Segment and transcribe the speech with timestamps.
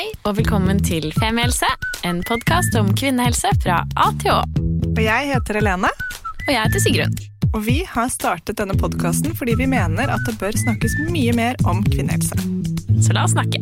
[0.00, 1.68] Hei og velkommen til Femihelse,
[2.08, 4.38] en podkast om kvinnehelse fra A til Å.
[4.94, 5.90] Og jeg heter Helene.
[6.46, 7.12] Og jeg heter Sigrun.
[7.50, 11.60] Og vi har startet denne podkasten fordi vi mener at det bør snakkes mye mer
[11.68, 12.32] om kvinnehelse.
[13.04, 13.60] Så la oss snakke.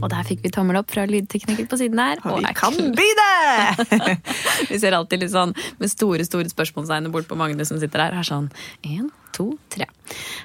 [0.00, 2.24] Og der fikk vi tommel opp fra lydtekniker på siden her.
[2.24, 4.16] Og vi er kan by det!
[4.70, 8.16] Vi ser alltid litt sånn med store store spørsmålstegn bort på Magne som sitter der.
[8.16, 8.48] Her sånn,
[8.88, 9.86] en, to, tre.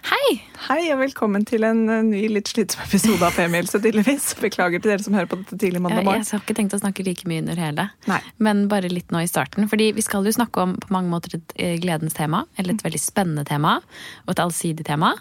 [0.10, 0.38] Hei!
[0.66, 4.32] Hei og velkommen til en eh, ny litt slitsom episode av Femihelse, tydeligvis.
[4.42, 6.82] Beklager til dere som hører på dette tidlig mandag mandag jeg har ikke tenkt å
[6.82, 8.20] snakke like mye under hele, Nei.
[8.42, 9.70] men bare litt nå i starten.
[9.72, 12.86] Fordi vi skal jo snakke om på mange måter et eh, gledens tema, eller et
[12.86, 13.78] veldig spennende tema,
[14.26, 15.16] og et allsidig tema.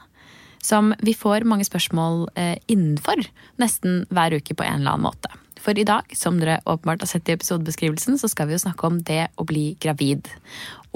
[0.65, 3.21] Som vi får mange spørsmål eh, innenfor
[3.61, 5.33] nesten hver uke på en eller annen måte.
[5.65, 8.89] For i dag, som dere åpenbart har sett i episodebeskrivelsen, så skal vi jo snakke
[8.89, 10.29] om det å bli gravid.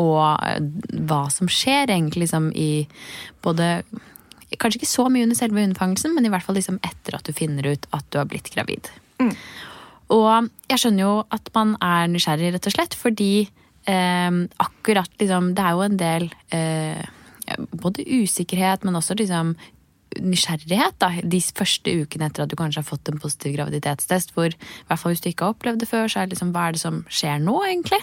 [0.01, 0.61] Og eh,
[1.09, 2.87] hva som skjer egentlig liksom i
[3.45, 3.83] både
[4.49, 7.35] Kanskje ikke så mye under selve unnfangelsen, men i hvert fall liksom etter at du
[7.37, 8.89] finner ut at du har blitt gravid.
[10.09, 15.53] Og jeg skjønner jo at man er nysgjerrig, rett og slett, fordi eh, akkurat liksom
[15.53, 16.25] Det er jo en del
[16.57, 17.05] eh,
[17.85, 19.53] både usikkerhet, men også liksom
[20.17, 24.33] nysgjerrighet da, de første ukene etter at du kanskje har fått en positiv graviditetstest.
[24.37, 26.55] Hvor, i hvert fall hvis du ikke har opplevd det før, så er det liksom
[26.55, 28.01] hva er det som skjer nå, egentlig?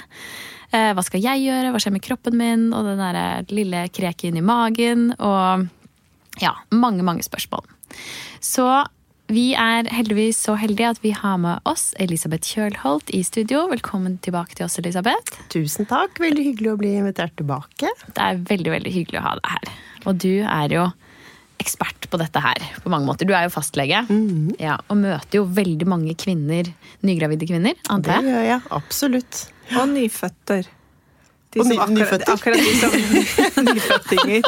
[0.71, 1.71] Eh, hva skal jeg gjøre?
[1.73, 2.67] Hva skjer med kroppen min?
[2.75, 5.11] Og den der lille kreket inni magen.
[5.17, 5.65] Og
[6.41, 7.65] ja, mange, mange spørsmål.
[8.43, 8.67] Så
[9.31, 13.63] vi er heldigvis så heldige at vi har med oss Elisabeth Kjølholt i studio.
[13.71, 15.39] Velkommen tilbake til oss, Elisabeth.
[15.49, 16.19] Tusen takk.
[16.21, 17.89] Veldig hyggelig å bli invitert tilbake.
[18.05, 19.73] Det er veldig veldig hyggelig å ha deg her.
[20.05, 20.85] Og du er jo
[21.65, 23.25] ekspert på dette her på mange måter.
[23.27, 24.05] Du er jo fastlege
[24.61, 26.69] ja, og møter jo veldig mange kvinner,
[27.05, 28.29] nygravide kvinner, Det antar jeg.
[28.31, 29.43] gjør jeg absolutt.
[29.81, 30.67] Og nyføtter.
[31.55, 32.33] De Og ny- akkurat, nyføtter.
[32.35, 34.41] akkurat de som Nyføttinger.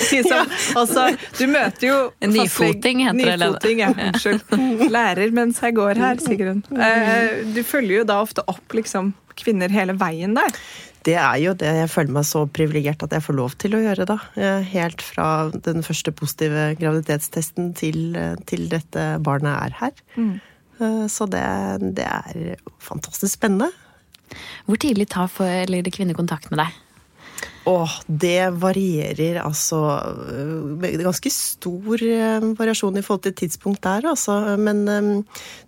[0.00, 1.02] De som, altså,
[1.38, 3.34] du møter jo nyfoting heter det.
[3.42, 3.90] Nyfoting, ja.
[4.06, 4.88] Unnskyld.
[4.94, 6.62] Lærer mens jeg går her, Sigrun.
[6.72, 10.56] Eh, Du følger jo da ofte opp liksom, kvinner hele veien der.
[11.04, 13.82] Det er jo det jeg føler meg så privilegert at jeg får lov til å
[13.84, 14.18] gjøre, da.
[14.40, 20.04] Eh, Helt fra den første positive graviditetstesten til, eh, til dette barnet er her.
[20.16, 20.34] Mm.
[21.06, 21.44] Så det,
[21.94, 23.68] det er fantastisk spennende.
[24.66, 26.80] Hvor tidlig tar kvinner kontakt med deg?
[27.64, 29.78] Åh, det varierer altså
[30.28, 34.56] øh, ganske stor øh, variasjon i forhold til tidspunkt der, altså.
[34.60, 35.22] Men øh,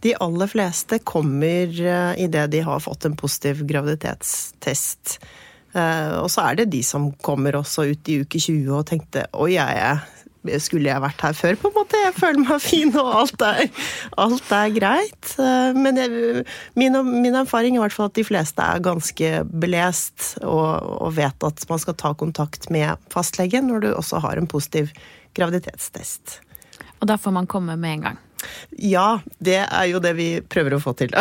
[0.05, 1.73] de aller fleste kommer
[2.21, 5.19] idet de har fått en positiv graviditetstest.
[5.77, 9.51] Og så er det de som kommer også ut i uke 20 og tenkte oi,
[9.59, 9.99] jeg er
[10.63, 12.01] skulle jeg vært her før, på en måte?
[12.05, 13.63] Jeg føler meg fin, og alt er,
[14.23, 15.33] alt er greit.
[15.43, 16.45] Eh, Men jeg,
[16.79, 21.17] min, min erfaring er i hvert fall at de fleste er ganske belest og, og
[21.19, 24.93] vet at man skal ta kontakt med fastlegen når du også har en positiv
[25.37, 26.41] graviditetstest.
[27.01, 28.23] Og da får man komme med en gang.
[28.77, 31.13] Ja, det er jo det vi prøver å få til.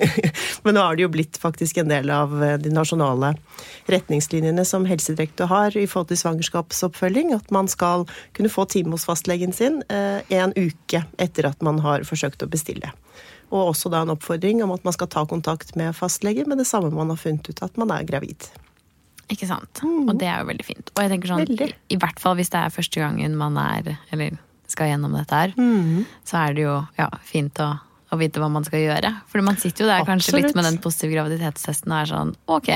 [0.64, 3.34] Men nå har det jo blitt faktisk en del av eh, de nasjonale
[3.92, 9.06] retningslinjene som Helsedirektoratet har i forhold til svangerskapsoppfølging, at man skal kunne få time hos
[9.08, 12.92] fastlegen sin eh, en uke etter at man har forsøkt å bestille.
[13.52, 16.68] Og også da en oppfordring om at man skal ta kontakt med fastlege med det
[16.68, 18.48] samme man har funnet ut at man er gravid.
[19.32, 19.80] Ikke sant?
[19.84, 20.90] Og det er jo veldig fint.
[20.94, 21.70] Og jeg tenker sånn, Veldig.
[21.92, 24.36] i hvert fall hvis det er første gangen man er, eller
[24.74, 25.56] skal gjennom dette her,
[26.26, 27.72] så er det jo ja, fint å,
[28.10, 29.12] å vite hva man skal gjøre.
[29.30, 32.72] For man sitter jo der kanskje litt med den positive graviditetstesten og er sånn, ok,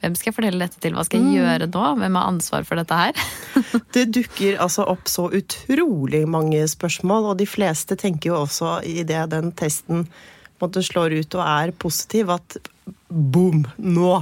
[0.00, 0.94] hvem skal jeg fortelle dette til?
[0.96, 1.84] Hva skal jeg gjøre nå?
[2.00, 3.24] Hvem har ansvar for dette her?
[3.94, 9.26] Det dukker altså opp så utrolig mange spørsmål, og de fleste tenker jo også idet
[9.34, 10.06] den testen
[10.60, 12.56] måtte slår ut og er positiv, at
[13.08, 14.14] boom, nå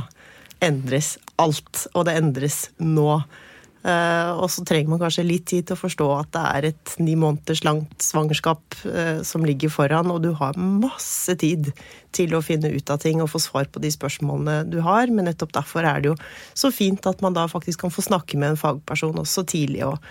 [0.65, 1.87] endres alt.
[1.95, 3.21] Og det endres nå.
[3.87, 6.95] Eh, og så trenger man kanskje litt tid til å forstå at det er et
[6.99, 11.71] ni måneders langt svangerskap eh, som ligger foran, og du har masse tid
[12.17, 15.13] til å finne ut av ting og få svar på de spørsmålene du har.
[15.15, 16.17] Men nettopp derfor er det jo
[16.59, 20.03] så fint at man da faktisk kan få snakke med en fagperson også tidlig, og,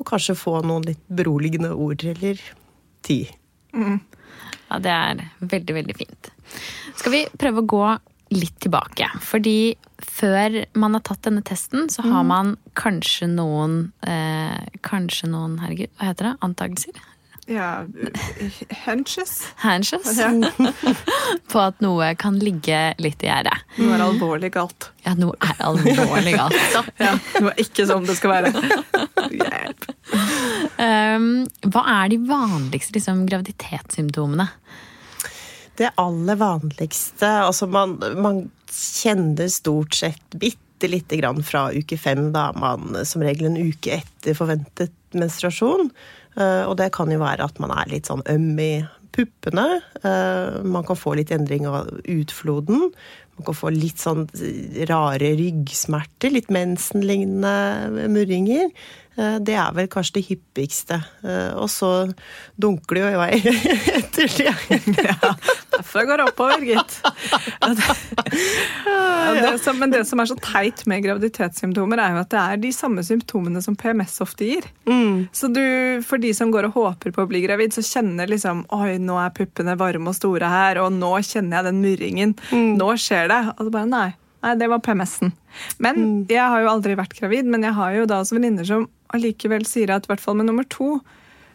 [0.00, 2.42] og kanskje få noen litt beroligende ord eller
[3.06, 3.30] tid.
[3.72, 6.32] Ja, det er veldig, veldig fint.
[6.98, 7.84] Skal vi prøve å gå
[8.34, 9.08] litt tilbake?
[9.22, 15.60] Fordi før man har tatt denne testen, så har man kanskje noen eh, Kanskje noen,
[15.62, 16.36] herregud, hva heter det?
[16.42, 17.02] Antakelser?
[17.50, 17.84] Ja,
[18.84, 19.48] hunches.
[19.62, 20.18] Hunches.
[20.18, 20.30] Ja.
[21.52, 23.64] På at noe kan ligge litt i gjerdet.
[23.80, 24.92] Noe er alvorlig galt.
[25.02, 26.58] Ja, noe er alvorlig galt.
[27.02, 28.54] Ja, noe er ikke som det skal være.
[29.30, 29.90] Hjelp.
[30.82, 34.48] Um, hva er de vanligste liksom, graviditetssymptomene?
[35.78, 38.42] Det aller vanligste Altså, man, man
[38.72, 42.30] kjenner stort sett bitte lite grann fra uke fem.
[42.34, 45.90] Da man som regel en uke etter forventet menstruasjon.
[46.36, 48.72] Eh, Og det kan jo være at man er litt sånn øm i
[49.12, 49.66] puppene.
[50.02, 52.88] Eh, man kan få litt endring av utfloden.
[53.36, 54.26] Man kan få litt sånn
[54.88, 58.68] rare ryggsmerter, litt mensenlignende murringer.
[59.16, 60.98] Eh, det er vel kanskje det hyppigste.
[61.24, 61.90] Eh, og så
[62.60, 63.56] dunker det jo i vei
[63.98, 64.54] etter det.
[65.12, 65.34] Ja,
[65.72, 66.94] derfor går det oppover, gitt.
[69.32, 72.62] Det som, men det som er så teit med graviditetssymptomer, er jo at det er
[72.62, 74.68] de samme symptomene som PMS ofte gir.
[74.88, 75.28] Mm.
[75.34, 75.62] Så du,
[76.06, 79.18] for de som går og håper på å bli gravid, så kjenner liksom Oi, nå
[79.20, 82.36] er puppene varme og store her, og nå kjenner jeg den murringen.
[82.52, 83.42] Nå skjer det.
[83.56, 84.08] Og så bare nei.
[84.42, 85.32] Nei, det var PMS-en.
[85.78, 88.88] Men jeg har jo aldri vært gravid, men jeg har jo da også venninner som
[89.14, 90.96] allikevel sier at i hvert fall med nummer to,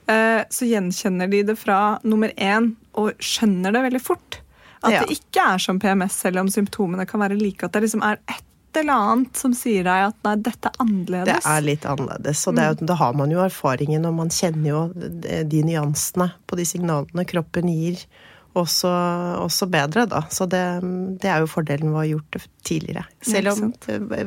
[0.07, 4.39] eh, så gjenkjenner de det fra nummer én og skjønner det veldig fort.
[4.83, 4.99] At Ja.
[5.03, 7.63] det ikke er som PMS, selv om symptomene kan være like.
[7.65, 8.43] At det liksom er et
[8.77, 11.43] eller annet som sier deg at nei, dette er annerledes.
[11.43, 12.47] Det er litt annerledes.
[12.47, 14.93] Og det jo- da har man jo erfaringen, og man kjenner jo
[15.49, 18.05] de nyansene på de signalene kroppen gir.
[18.57, 18.89] Også,
[19.44, 20.24] også bedre, da.
[20.33, 20.63] Så det,
[21.21, 23.06] det er jo fordelen ved å ha gjort det tidligere.
[23.21, 23.74] Selv om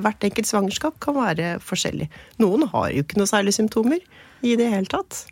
[0.04, 2.06] hvert enkelt svangerskap kan være forskjellig.
[2.42, 3.98] Noen har jo ikke noe særlig symptomer
[4.46, 5.24] i det hele tatt.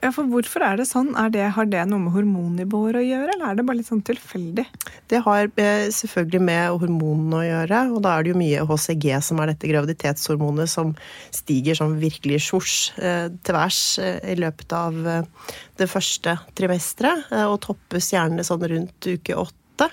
[0.00, 1.10] Ja, for Hvorfor er det sånn?
[1.18, 4.00] Er det, har det noe med hormonnivåer å gjøre, eller er det bare litt sånn
[4.06, 4.64] tilfeldig?
[5.12, 9.06] Det har eh, selvfølgelig med hormonene å gjøre, og da er det jo mye HCG,
[9.26, 10.94] som er dette graviditetshormonet som
[11.36, 17.60] stiger som virkelig sjosj til værs i løpet av eh, det første trimesteret, eh, og
[17.68, 19.92] toppes gjerne sånn rundt uke åtte.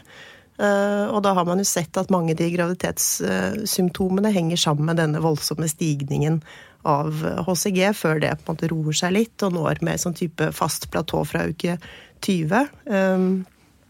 [0.57, 5.19] Og da har man jo sett at mange av de graviditetssymptomene henger sammen med denne
[5.21, 6.39] voldsomme stigningen
[6.87, 10.49] av HCG, før det på en måte roer seg litt og når med sånn type
[10.55, 11.77] fast platå fra uke
[12.25, 12.71] 20.
[12.89, 13.45] Um,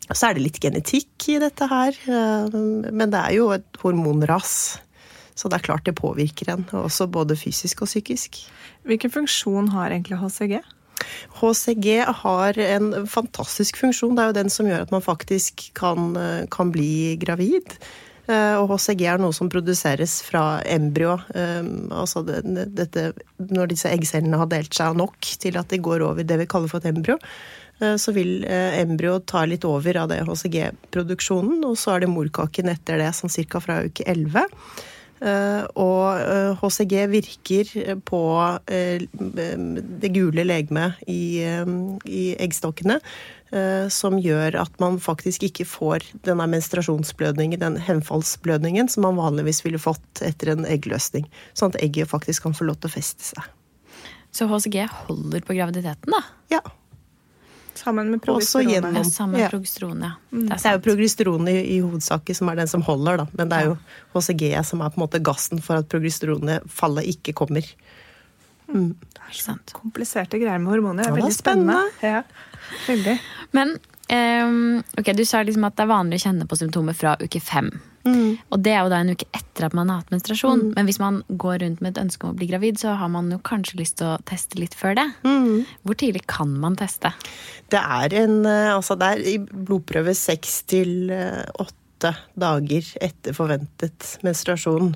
[0.07, 4.79] så er det litt genetikk i dette her, um, men det er jo et hormonras.
[5.37, 8.39] Så det er klart det påvirker en, også både fysisk og psykisk.
[8.87, 10.57] Hvilken funksjon har egentlig HCG?
[11.37, 11.87] HCG
[12.23, 14.15] har en fantastisk funksjon.
[14.17, 16.17] Det er jo den som gjør at man faktisk kan,
[16.49, 17.77] kan bli gravid.
[18.27, 21.17] Eh, Og HCG er noe som produseres fra embryo.
[21.33, 26.23] eh, Altså dette, når disse eggcellene har delt seg nok til at de går over
[26.23, 27.17] det vi kaller for et embryo,
[27.79, 32.69] eh, så vil embryo ta litt over av det HCG-produksjonen, og så er det morkaken
[32.69, 34.45] etter det, sånn cirka fra uke 11.
[35.17, 37.71] Eh, og eh, HCG virker
[38.05, 38.21] på
[38.69, 41.65] eh, det gule legemet i, eh,
[42.05, 42.99] i eggstokkene,
[43.49, 49.63] eh, som gjør at man faktisk ikke får denne menstruasjonsblødningen, den henfallsblødningen, som man vanligvis
[49.65, 51.25] ville fått etter en eggløsning.
[51.57, 53.53] Sånn at egget faktisk kan få lov til å feste seg.
[54.35, 56.21] Så HCG holder på graviditeten, da?
[56.53, 56.61] Ja.
[57.87, 58.73] Sammen med Også progesteronet.
[58.73, 60.11] gjennom- Ja, sammen med progesteron, ja.
[60.31, 63.25] Det er Det er jo progesteron i, i hovedsaket som er den som holder, da.
[63.37, 63.77] Men det er jo
[64.13, 67.63] HCG som er på en måte gassen for at progesteronet fallet ikke kommer.
[68.67, 71.03] det er så Kompliserte greier med hormoner.
[71.03, 71.91] Det er det er veldig spennende.
[72.03, 72.23] Ja,
[72.87, 73.19] veldig.
[73.53, 73.77] Men
[74.11, 77.39] um, ok, du sa liksom at det er vanlig å kjenne på symptomer fra uke
[77.41, 77.71] fem.
[78.51, 80.73] Og det er jo da en uke etter at man har hatt menstruasjon.
[80.75, 83.31] Men hvis man går rundt med et ønske om å bli gravid, så har man
[83.33, 85.07] jo kanskje lyst til å teste litt før det.
[85.83, 87.11] Hvor tidlig kan man teste?
[87.73, 93.33] Det er en eh, Altså, det er i blodprøve seks til eh, åtte dager etter
[93.33, 94.91] forventet menstruasjon.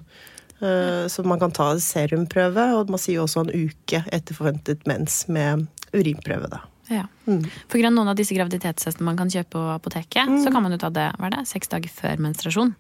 [0.62, 5.24] Eh, Så man kan ta serumprøve, og man sier også en uke etter forventet mens
[5.28, 6.62] med urinprøve, da.
[6.92, 7.06] Ja.
[7.26, 10.80] Grunn av noen av disse graviditetstestene man kan kjøpe på apoteket, så kan man jo
[10.82, 12.74] ta det hva er det, seks dager før menstruasjon.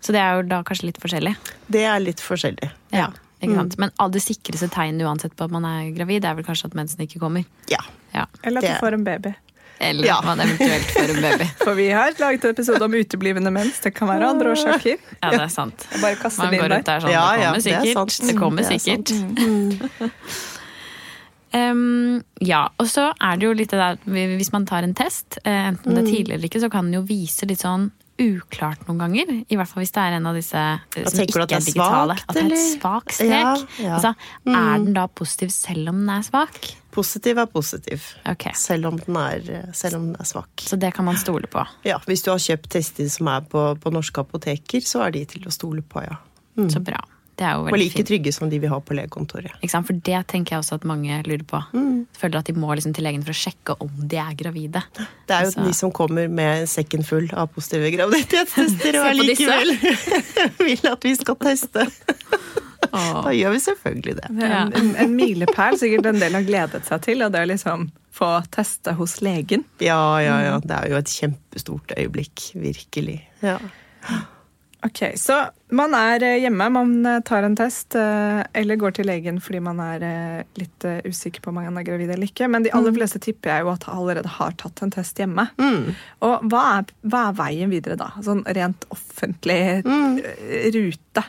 [0.00, 1.34] Så det er jo da kanskje litt forskjellig.
[1.68, 2.70] Det er litt forskjellig.
[2.96, 3.10] Ja,
[3.42, 3.76] ikke sant?
[3.82, 6.78] Men all det sikreste tegnet uansett på at man er gravid, er vel kanskje at
[6.78, 7.44] mensen ikke kommer.
[7.68, 7.82] Ja.
[8.16, 8.24] Ja.
[8.42, 9.34] Eller at du får en baby.
[9.80, 10.20] Eller Ja.
[10.24, 11.44] man eventuelt får en baby.
[11.64, 13.80] For vi har laget en episode om uteblivende mens.
[13.80, 14.96] Det kan være andre årsaker.
[15.22, 15.86] Ja, det er sant.
[16.02, 17.00] Bare Man går ut der.
[17.00, 18.26] sånn, Ja, det ja, kommer det er sikkert.
[18.28, 20.58] Det kommer Det er sikkert.
[21.52, 23.96] Um, ja, og så er det jo litt det der
[24.38, 25.96] Hvis man tar en test, eh, enten Mm.
[25.96, 27.90] det er tidlig eller ikke, så kan den jo vise litt sånn
[28.20, 29.30] uklart noen ganger.
[29.48, 32.16] I hvert fall hvis det er en av disse eh, som ikke er er digitale.
[32.18, 32.80] Svagt, At det er et eller?
[32.80, 33.30] svak strek.
[33.32, 33.94] Ja, ja.
[33.96, 34.14] Altså,
[34.46, 36.58] er den da positiv selv om den er svak?
[36.92, 38.02] Positiv er positiv.
[38.28, 38.52] okay.
[38.54, 40.50] Selv om den er, selv om den er svak.
[40.60, 41.64] Så det kan man stole på.
[41.84, 45.24] Ja, Hvis du har kjøpt tester som er på, på norske apoteker, så er de
[45.24, 46.16] til å stole på, ja.
[46.68, 47.00] Så bra.
[47.40, 48.08] Det er jo Og like fint.
[48.10, 49.54] trygge som de vi har på legekontoret.
[49.64, 49.86] Ikke sant?
[49.88, 51.60] For det tenker jeg også at mange lurer på.
[51.72, 52.02] Mm.
[52.20, 54.82] Føler at de må liksom til legen for å sjekke om de er gravide.
[54.92, 59.72] Det er jo Altså- de som kommer med sekken full av positive graviditetstester og allikevel
[60.66, 61.86] vil at vi skal teste.
[62.92, 63.22] Åh.
[63.24, 64.28] Da gjør vi selvfølgelig det.
[64.36, 67.22] Det er en, en, en milepæl sikkert en del har gledet seg til.
[67.22, 69.62] Og det å liksom få teste hos legen.
[69.80, 70.56] Ja, ja, ja.
[70.60, 72.48] Det er jo et kjempestort øyeblikk.
[72.58, 73.20] Virkelig.
[73.46, 73.56] Ja.
[74.86, 75.34] Ok, Så
[75.76, 79.60] man er eh, hjemme, man eh, tar en test, eh, eller går til legen fordi
[79.64, 80.04] man er
[80.56, 82.48] litt usikker på om man er gravid eller ikke.
[82.48, 82.96] Men de aller mm.
[82.96, 85.46] fleste tipper jeg jo at allerede har tatt en test hjemme.
[85.60, 85.92] Mm.
[86.26, 88.08] Og hva er, hva er, veien videre da?
[88.24, 90.16] Sånn rent offentlig mm.
[90.78, 91.26] rute.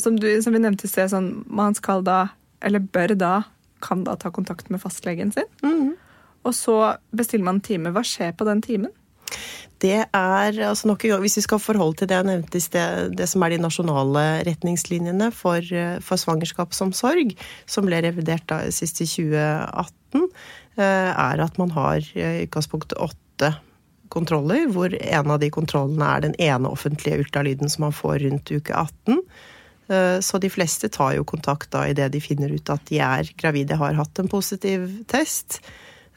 [0.00, 2.24] Som, du, som, vi nevnte i sted, sånn, man skal da,
[2.64, 3.34] eller bør da,
[3.84, 5.50] kan da ta kontakt med fastlegen sin.
[5.62, 5.92] Mm.
[6.44, 6.78] Og så
[7.12, 7.92] bestiller man en time.
[7.92, 8.92] Hva skjer på den timen?
[9.84, 12.62] Det er altså nok en gang, Hvis vi skal forholde til det jeg nevnte i
[12.62, 15.60] sted, det som er de nasjonale retningslinjene for,
[16.00, 17.34] for svangerskapsomsorg,
[17.66, 20.28] som ble revidert da sist i 2018,
[20.78, 23.52] eh, er at man har i utgangspunktet åtte
[24.14, 28.52] kontroller, hvor en av de kontrollene er den ene offentlige ultralyden som man får rundt
[28.54, 29.20] uke 18.
[29.88, 33.32] Eh, så de fleste tar jo kontakt da idet de finner ut at de er
[33.40, 35.60] gravide, har hatt en positiv test.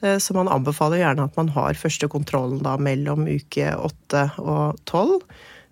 [0.02, 4.78] Eh, så man anbefaler gjerne at man har første kontrollen da mellom uke åtte og
[4.90, 5.24] tolv.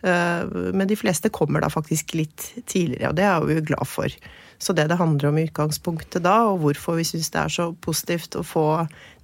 [0.05, 3.89] Eh, men de fleste kommer da faktisk litt tidligere, og det er vi jo glad
[3.89, 4.17] for.
[4.61, 7.67] Så det det handler om i utgangspunktet da, og hvorfor vi syns det er så
[7.83, 8.65] positivt å få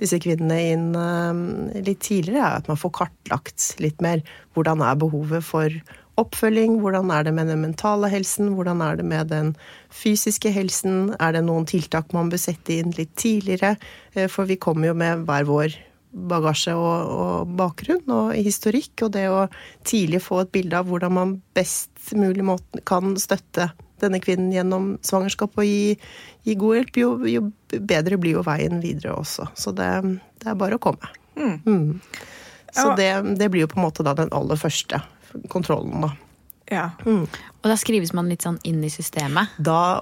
[0.01, 4.99] disse kvinnene inn eh, litt tidligere, er at man får kartlagt litt mer hvordan er
[4.99, 5.81] behovet for
[6.19, 6.79] oppfølging?
[6.83, 8.55] Hvordan er det med den mentale helsen?
[8.57, 9.53] Hvordan er det med den
[9.93, 11.13] fysiske helsen?
[11.19, 13.75] Er det noen tiltak man bør sette inn litt tidligere?
[14.13, 15.77] Eh, for vi kommer jo med hver vår
[16.11, 19.45] bagasje og, og, bakgrunn og historikk, og det å
[19.87, 23.69] tidlig få et bilde av hvordan man best mulig måte kan støtte
[24.01, 25.95] denne kvinnen gjennom svangerskap og gi,
[26.43, 29.51] gi god hjelp, jo, jo, bedre blir jo veien videre også.
[29.55, 29.89] Så det,
[30.41, 31.11] det er bare å komme.
[31.37, 31.57] Mm.
[31.63, 32.01] Mm.
[32.75, 34.99] Så det, det, blir jo på en måte da den aller første
[35.49, 36.13] kontrollen, da.
[36.71, 36.87] Ja.
[37.05, 37.25] Mm.
[37.61, 39.51] Og da skrives man litt sånn inn i systemet?
[39.59, 39.99] Da,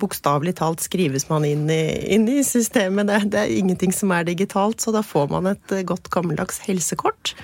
[0.00, 1.82] bokstavelig talt skrives man inn i,
[2.14, 3.10] inn i systemet.
[3.10, 6.62] Det, det, er ingenting som er digitalt, så da får man et eh, godt gammeldags
[6.64, 7.34] helsekort.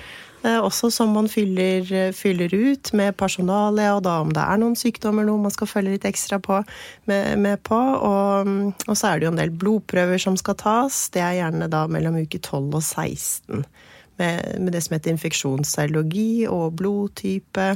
[0.41, 4.59] Eh, også som man fyller, eh, fyller, ut med personale, og da om det er
[4.61, 6.63] noen sykdommer noe man skal følge litt ekstra på,
[7.05, 7.77] med, med på.
[7.77, 8.53] Og,
[8.87, 11.05] og, så er det jo en del blodprøver som skal tas.
[11.13, 13.65] Det er gjerne da mellom uke 12 og 16
[14.21, 17.69] med, med det som heter infeksjonsserologi og blodtype.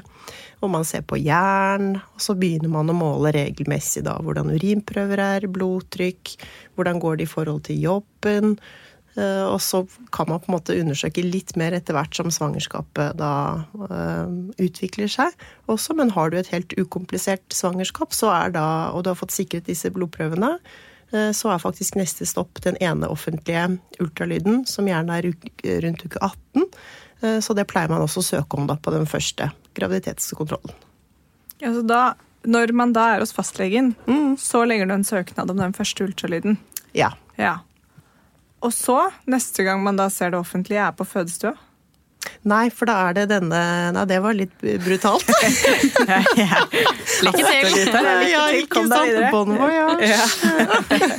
[0.63, 5.23] Og man ser på jern, og så begynner man å måle regelmessig da hvordan urinprøver
[5.23, 6.35] er, blodtrykk,
[6.75, 8.55] hvordan går det i forhold til jobben.
[9.17, 9.83] Eh, og så
[10.15, 13.33] kan man på en måte undersøke litt mer etter hvert som svangerskapet da
[13.89, 14.27] uh,
[14.61, 15.33] utvikler seg.
[15.71, 19.35] Også, men har du et helt ukomplisert svangerskap, så er da, og du har fått
[19.35, 20.55] sikret disse blodprøvene,
[21.33, 26.67] så er faktisk neste stopp den ene offentlige ultralyden, som gjerne er rundt uke 18.
[27.21, 30.75] Eh, så det pleier man også å søke om da på den første graviditetskontrollen.
[31.59, 32.03] Ja, så da,
[32.47, 34.37] når man da er hos fastlegen, mm.
[34.39, 36.59] så legger du en søknad om den første ultralyden?
[36.95, 37.11] Ja.
[37.39, 37.59] ja.
[38.63, 41.55] Og så, neste gang man da ser det offentlige, er på fødestua?
[42.47, 43.59] Nei, for da er det denne
[43.95, 45.27] Nei, det var litt brutalt.
[47.25, 48.09] Lykke til!
[48.29, 49.19] Ja, ikke sant.
[49.33, 50.25] Bon ja.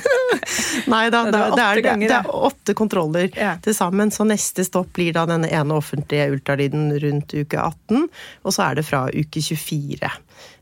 [0.93, 3.55] Nei da, det, det, er, det, er, åtte kontroller ja.
[3.65, 4.13] til sammen.
[4.15, 8.09] Så neste stopp blir da denne ene offentlige ultralyden rundt uke 18.
[8.45, 10.13] Og så er det fra uke 24.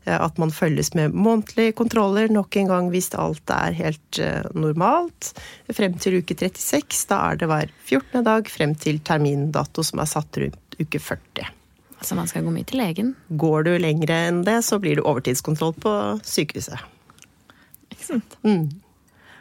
[0.05, 4.49] Eh, at man følges med månedlige kontroller, nok en gang hvis alt er helt eh,
[4.55, 5.31] normalt.
[5.75, 7.07] Frem til uke 36.
[7.09, 8.23] Da er det hver 14.
[8.25, 11.55] dag frem til termindato som er satt rundt uke 40.
[12.01, 13.15] Så man skal gå mye til legen?
[13.27, 16.79] Går du lengre enn det, så blir det overtidskontroll på sykehuset.
[17.91, 18.37] Ikke sant.
[18.47, 18.69] Mm.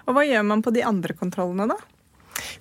[0.09, 1.77] Og hva gjør man på de andre kontrollene, da?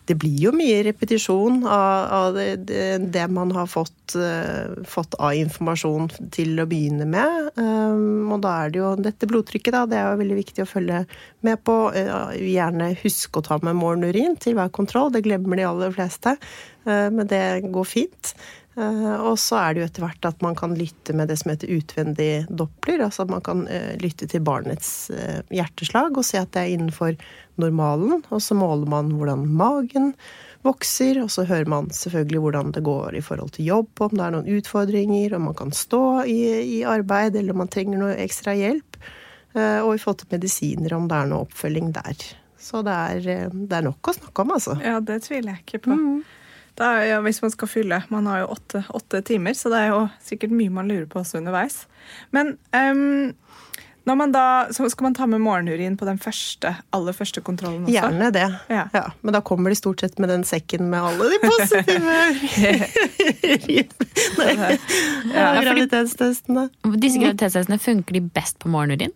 [0.07, 2.67] Det blir jo mye repetisjon av, av det,
[3.13, 7.49] det, man har fått, uh, fått, av informasjon til å begynne med.
[7.59, 9.85] Um, og da er det jo dette blodtrykket, da.
[9.89, 11.03] Det er jo veldig viktig å følge
[11.47, 11.79] med på.
[11.95, 15.11] Uh, gjerne huske å ta med morgenurin til hver kontroll.
[15.13, 16.37] Det glemmer de aller fleste.
[16.87, 17.43] Uh, men det
[17.73, 18.37] går fint.
[18.77, 21.49] Eh, og så er det jo etter hvert at man kan lytte med det som
[21.49, 23.01] heter utvendig doppler.
[23.07, 26.75] Altså at man kan eh, lytte til barnets eh, hjerteslag og se at det er
[26.75, 27.17] innenfor
[27.57, 28.21] normalen.
[28.29, 30.13] Og så måler man hvordan magen
[30.65, 34.25] vokser, og så hører man selvfølgelig hvordan det går i forhold til jobb, om det
[34.25, 36.41] er noen utfordringer, om man kan stå i,
[36.77, 38.99] i arbeid, eller om man trenger noe ekstra hjelp.
[39.57, 42.25] Og i forhold til medisiner, om det er noe oppfølging der.
[42.61, 44.75] Så det er, det er nok å snakke om, altså.
[44.83, 45.95] Ja, det tviler jeg ikke på.
[45.97, 46.19] Mm.
[46.77, 49.91] Er, ja, hvis man skal fylle Man har jo åtte, åtte, timer, så det er
[49.95, 51.85] jo sikkert mye man lurer på også underveis.
[52.35, 53.33] Men um,
[54.07, 57.83] når man da, så skal man ta med morgenurin på den første, aller første kontrollen
[57.83, 57.95] også?
[57.97, 58.45] Gjerne det.
[58.71, 58.85] Ja.
[58.93, 62.15] Ja, men da kommer de stort sett med den sekken med alle de positive
[65.35, 66.69] ja, graviditetstestene.
[66.95, 69.11] Disse graviditetstestene funker de best på morgenurin?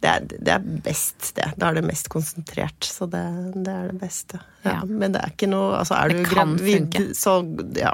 [0.00, 1.50] Det er, det er, best, det.
[1.60, 2.86] Da er det mest konsentrert.
[2.88, 4.40] Så det, det er det beste.
[4.64, 4.78] Ja, ja.
[4.88, 7.42] Men det er ikke noe altså, Er det du gravid, så
[7.76, 7.92] ja.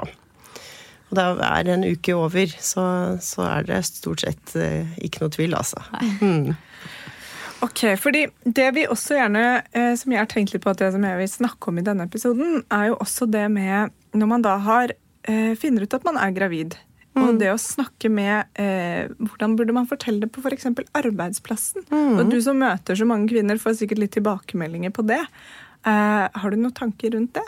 [1.07, 2.85] Og det er en uke over, så,
[3.23, 5.83] så er det stort sett eh, ikke noe tvil, altså.
[6.19, 6.55] Mm.
[7.63, 10.91] Ok, fordi det vi også gjerne, eh, som jeg har tenkt litt på at det
[10.93, 14.43] som jeg vil snakke om i denne episoden, er jo også det med når man
[14.45, 14.93] da har
[15.27, 16.75] eh, finner ut at man er gravid.
[17.17, 17.27] Mm.
[17.27, 20.69] Og det å snakke med eh, Hvordan burde man fortelle det på f.eks.
[20.97, 21.87] arbeidsplassen?
[21.89, 22.17] Mm.
[22.17, 25.23] Og du som møter så mange kvinner, får sikkert litt tilbakemeldinger på det.
[25.87, 27.47] Eh, har du noen tanker rundt det?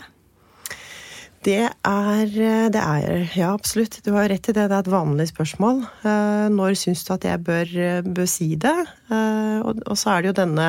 [1.48, 2.26] Det er,
[2.74, 4.02] det er, Ja, absolutt.
[4.04, 4.66] Du har rett i det.
[4.68, 5.86] Det er et vanlig spørsmål.
[6.04, 7.72] Eh, når syns du at jeg bør,
[8.04, 8.76] bør si det?
[9.08, 10.68] Eh, og, og, så er det jo denne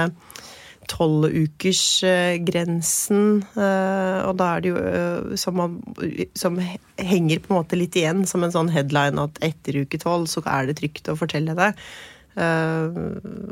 [0.91, 3.23] tolvukersgrensen,
[3.55, 4.79] eh, og da er det jo
[5.41, 5.73] som, man,
[6.39, 6.55] som,
[7.01, 10.41] henger på en måte litt igjen som en sånn headline at etter uke tolv så
[10.51, 11.71] er det trygt å fortelle det.
[12.39, 12.99] Eh,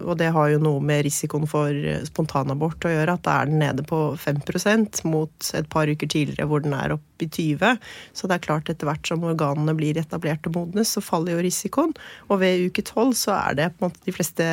[0.07, 1.75] og det har jo noe med risikoen for
[2.07, 6.47] spontanabort å gjøre, at da er den nede på 5% mot et par uker tidligere
[6.49, 7.81] hvor den er oppe i 20
[8.15, 11.45] Så det er klart etter hvert som organene blir etablert og modnes, så faller jo
[11.45, 11.95] risikoen.
[12.31, 14.49] Og ved uke 12 så er det på en måte de fleste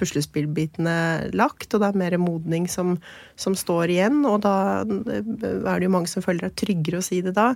[0.00, 0.96] puslespillbitene
[1.36, 2.96] lagt, og det er mer modning som,
[3.36, 4.22] som står igjen.
[4.28, 4.56] Og da
[4.86, 7.52] er det jo mange som føler er tryggere å si det da.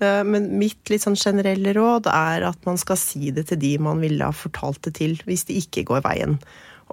[0.00, 3.74] Eh, men mitt litt sånn generelle råd er at man skal si det til de
[3.82, 6.38] man ville ha fortalt det til, hvis det ikke går veien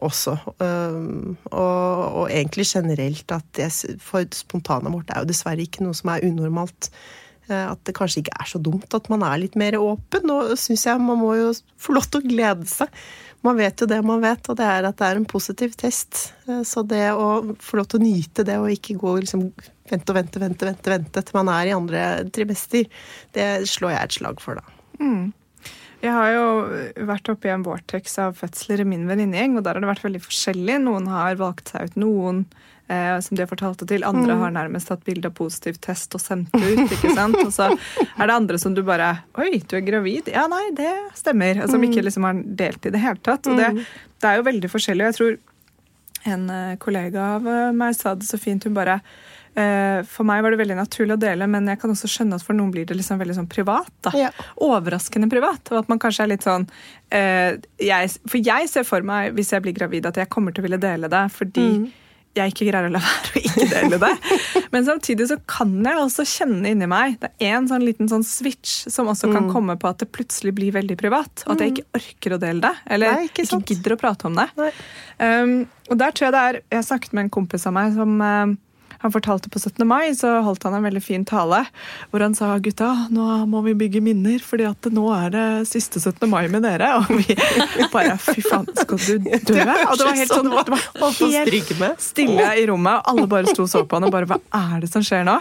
[0.03, 0.35] også.
[0.63, 0.99] Eh,
[1.51, 3.71] og, og egentlig generelt at det,
[4.03, 6.91] for spontanabort er jo dessverre ikke noe som er unormalt.
[7.47, 10.33] Eh, at det kanskje ikke er så dumt at man er litt mer åpen.
[10.33, 12.91] Og syns jeg man må jo få lov til å glede seg.
[13.45, 16.31] Man vet jo det man vet, og det er at det er en positiv test.
[16.65, 19.51] Så det å få lov til å nyte det og ikke gå liksom
[19.87, 22.89] vente og vente, vente, vente, vente til man er i andre trimester.
[23.37, 24.79] Det slår jeg et slag for, da.
[24.99, 25.29] Mm.
[26.01, 26.47] Jeg har jo
[27.09, 30.05] vært oppe i en vortex av fødsler i min venninnegjeng, og der har det vært
[30.05, 30.81] veldig forskjellig.
[30.83, 32.43] Noen har valgt seg ut noen
[32.87, 34.05] eh, som de har fortalt det til.
[34.07, 34.43] Andre mm.
[34.43, 36.83] har nærmest tatt bilde av positiv test og sendt ut.
[36.85, 37.37] ikke sant?
[37.43, 40.31] Og så er det andre som du bare Oi, du er gravid?
[40.33, 41.63] Ja, nei, det stemmer.
[41.63, 41.89] Og som mm.
[41.89, 43.47] ikke liksom har delt i det hele tatt.
[43.47, 44.11] Og det, mm.
[44.21, 45.05] det er jo veldig forskjellig.
[45.05, 45.39] og jeg tror
[46.27, 48.65] en eh, kollega av eh, meg sa det så fint.
[48.67, 48.99] Hun bare
[49.57, 52.43] Eh, for meg var det veldig naturlig å dele, men jeg kan også skjønne at
[52.45, 53.89] for noen blir det liksom veldig sånn privat.
[54.05, 54.11] da.
[54.13, 54.27] Ja.
[54.61, 55.71] Overraskende privat.
[55.71, 56.67] Og at man kanskje er litt sånn
[57.09, 60.61] eh, jeg, For jeg ser for meg, hvis jeg blir gravid, at jeg kommer til
[60.61, 61.87] å ville dele det fordi mm.
[62.37, 64.11] Jeg ikke greier å la være å ikke dele det.
[64.73, 68.25] Men samtidig så kan jeg også kjenne inni meg Det er en sånn liten sånn
[68.27, 69.51] switch som også kan mm.
[69.53, 71.45] komme på at det plutselig blir veldig privat.
[71.47, 71.75] Og at jeg mm.
[71.75, 72.73] ikke orker å dele det.
[72.97, 74.47] Eller Nei, ikke, ikke, gidder å prate om det.
[75.17, 78.17] Um, og der tror jeg det er Jeg snakket med en kompis av meg som
[78.21, 78.55] uh,
[79.03, 79.83] han fortalte på 17.
[79.87, 81.63] mai, så holdt han en veldig fin tale
[82.11, 86.01] hvor han sa gutta, nå må vi bygge minner, fordi at nå er det siste
[86.01, 86.25] 17.
[86.31, 86.93] mai med dere.
[87.01, 87.37] Og vi
[87.95, 89.37] bare fy faen, skal du dø?
[89.37, 91.53] Og det var helt sånn, det var helt
[92.03, 94.83] stille i rommet, og alle bare sto og så på han og bare hva er
[94.83, 95.37] det som skjer nå?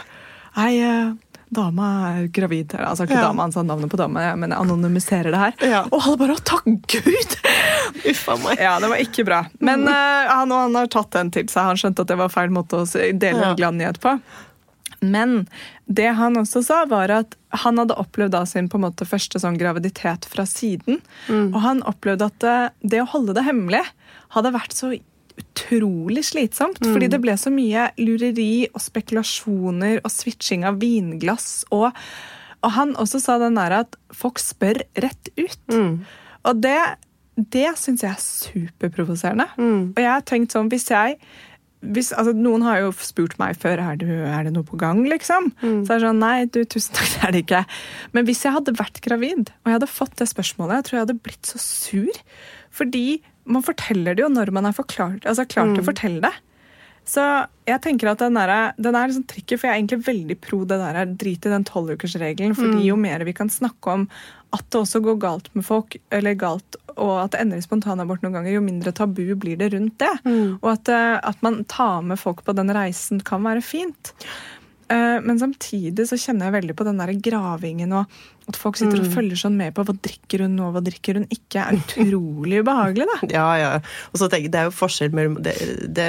[0.57, 1.13] Nei, eh,
[1.49, 2.75] dama er gravid.
[2.79, 3.29] Altså ikke ja.
[3.29, 5.55] dama, han sa navnet på dama, men jeg anonymiserer det her.
[5.71, 5.85] Ja.
[5.91, 7.37] Og alle bare å, takk Gud!
[8.11, 8.63] Uffa meg.
[8.63, 9.45] Ja, det var ikke bra.
[9.63, 11.71] Men uh, han, han, har tatt den til seg.
[11.71, 14.17] Han skjønte at det var feil måte å dele en glad nyhet på.
[15.05, 15.45] Men
[15.85, 19.41] det han også sa, var at han hadde opplevd da sin på en måte første
[19.41, 21.01] sånn graviditet fra siden.
[21.29, 21.53] Mm.
[21.53, 22.57] Og han opplevde at det,
[22.97, 23.85] det å holde det hemmelig
[24.35, 24.97] hadde vært så
[25.41, 26.81] utrolig slitsomt.
[26.83, 26.93] Mm.
[26.93, 31.65] Fordi det ble så mye lureri og spekulasjoner og switching av vinglass.
[31.75, 31.91] Og,
[32.63, 35.59] og han også sa den der at folk spør rett ut.
[35.73, 35.99] Mm.
[36.47, 36.79] Og det,
[37.37, 39.51] det syns jeg er superprovoserende.
[39.59, 39.93] Mm.
[39.93, 41.21] Og jeg har tenkt sånn, hvis jeg
[41.87, 45.05] hvis, altså, noen har jo spurt meg før er, det, er det noe på gang,
[45.07, 45.51] liksom.
[45.61, 45.85] Mm.
[45.85, 47.63] Så er det sånn nei, du, tusen takk, det er det ikke.
[48.17, 51.05] Men hvis jeg hadde vært gravid og jeg hadde fått det spørsmålet, jeg tror jeg
[51.05, 52.23] hadde blitt så sur.
[52.75, 53.07] Fordi
[53.47, 55.81] man forteller det jo når man er forklart, altså klart mm.
[55.83, 56.35] å fortelle det.
[57.07, 57.23] Så
[57.69, 60.65] jeg tenker at den, der, den er liksom tricky, for jeg er egentlig veldig pro
[60.67, 62.57] det der drit i den tolvukersregelen.
[62.59, 62.87] fordi mm.
[62.89, 64.09] jo mer vi kan snakke om
[64.55, 68.25] at det også går galt med folk, eller galt, og at det ender i spontanabort
[68.25, 70.13] noen ganger, jo mindre tabu blir det rundt det.
[70.27, 70.59] Mm.
[70.59, 74.15] Og at, eh, at, man tar med folk på den reisen kan være fint.
[74.89, 79.01] Eh, men samtidig så kjenner jeg veldig på den der gravingen og at folk sitter
[79.01, 79.15] og mm.
[79.15, 83.07] følger sånn med på hva drikker hun nå, hva drikker hun ikke, er utrolig ubehagelig.
[83.11, 83.19] da.
[83.37, 83.71] Ja, ja.
[84.13, 85.55] Og så tenker jeg, Det er jo forskjell mellom det,
[85.93, 86.07] det,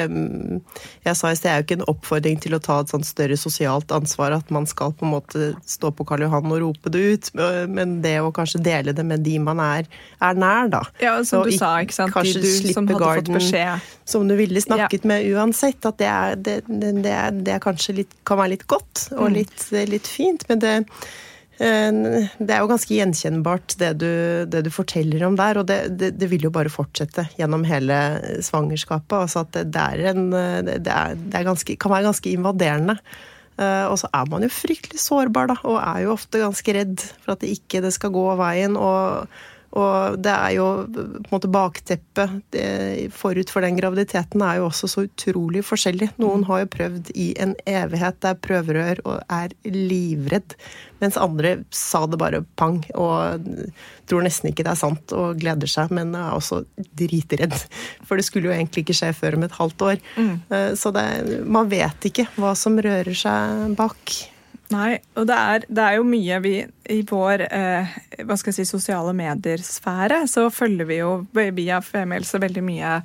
[1.05, 3.07] Jeg sa i sted, det er jo ikke en oppfordring til å ta et sånt
[3.07, 6.93] større sosialt ansvar, at man skal på en måte stå på Karl Johan og rope
[6.93, 7.29] det ut,
[7.73, 9.89] men det å kanskje dele det med de man er,
[10.21, 10.83] er nær, da.
[11.01, 12.13] Ja, som du sa, ikke sant.
[12.13, 13.93] De du som hadde garden, fått beskjed.
[14.07, 15.09] Som du ville snakket ja.
[15.09, 15.79] med uansett.
[15.87, 16.93] At det, er, det, det,
[17.47, 19.37] det er kanskje litt, kan være litt godt og mm.
[19.39, 20.45] litt, litt fint.
[20.51, 20.75] men det
[21.57, 24.11] det er jo ganske gjenkjennbart det du,
[24.45, 27.97] det du forteller om der, og det, det, det, vil jo bare fortsette gjennom hele
[28.45, 29.17] svangerskapet.
[29.17, 30.29] Altså at det, er en,
[30.67, 32.99] det, er, ganske, kan være ganske invaderende.
[33.57, 37.01] Eh, og så er man jo fryktelig sårbar, da, og er jo ofte ganske redd
[37.23, 38.77] for at det ikke skal gå veien.
[38.77, 39.25] og
[39.75, 42.55] og det er jo på en måte bakteppet
[43.13, 46.09] forut for den graviditeten er jo også så utrolig forskjellig.
[46.21, 50.55] Noen har jo prøvd i en evighet, det er prøverør og er livredd.
[51.01, 53.43] Mens andre sa det bare pang og
[54.09, 56.63] tror nesten ikke det er sant og gleder seg, men er også
[56.97, 57.53] dritredd.
[58.07, 60.01] For det skulle jo egentlig ikke skje før om et halvt år.
[60.15, 60.33] Mm.
[60.49, 61.05] Eh, så det,
[61.45, 64.17] man vet ikke hva som rører seg bak.
[64.73, 66.55] Nei, og det er, det er, jo mye vi
[66.91, 67.93] i vår eh,
[68.27, 72.97] hva skal jeg si, sosiale medier-sfære, så følger vi jo via Femihelse veldig mye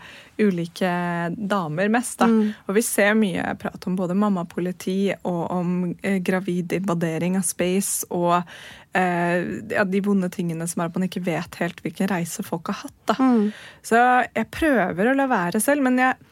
[0.42, 0.90] ulike
[1.36, 2.18] damer mest.
[2.18, 2.26] da.
[2.26, 2.50] Mm.
[2.66, 8.10] Og vi ser mye prat om både mammapoliti og om eh, gravid invadering av space
[8.10, 12.42] og eh, ja, de vonde tingene som er at man ikke vet helt hvilken reise
[12.46, 13.00] folk har hatt.
[13.12, 13.18] da.
[13.22, 13.48] Mm.
[13.86, 16.31] Så jeg prøver å la være selv, men jeg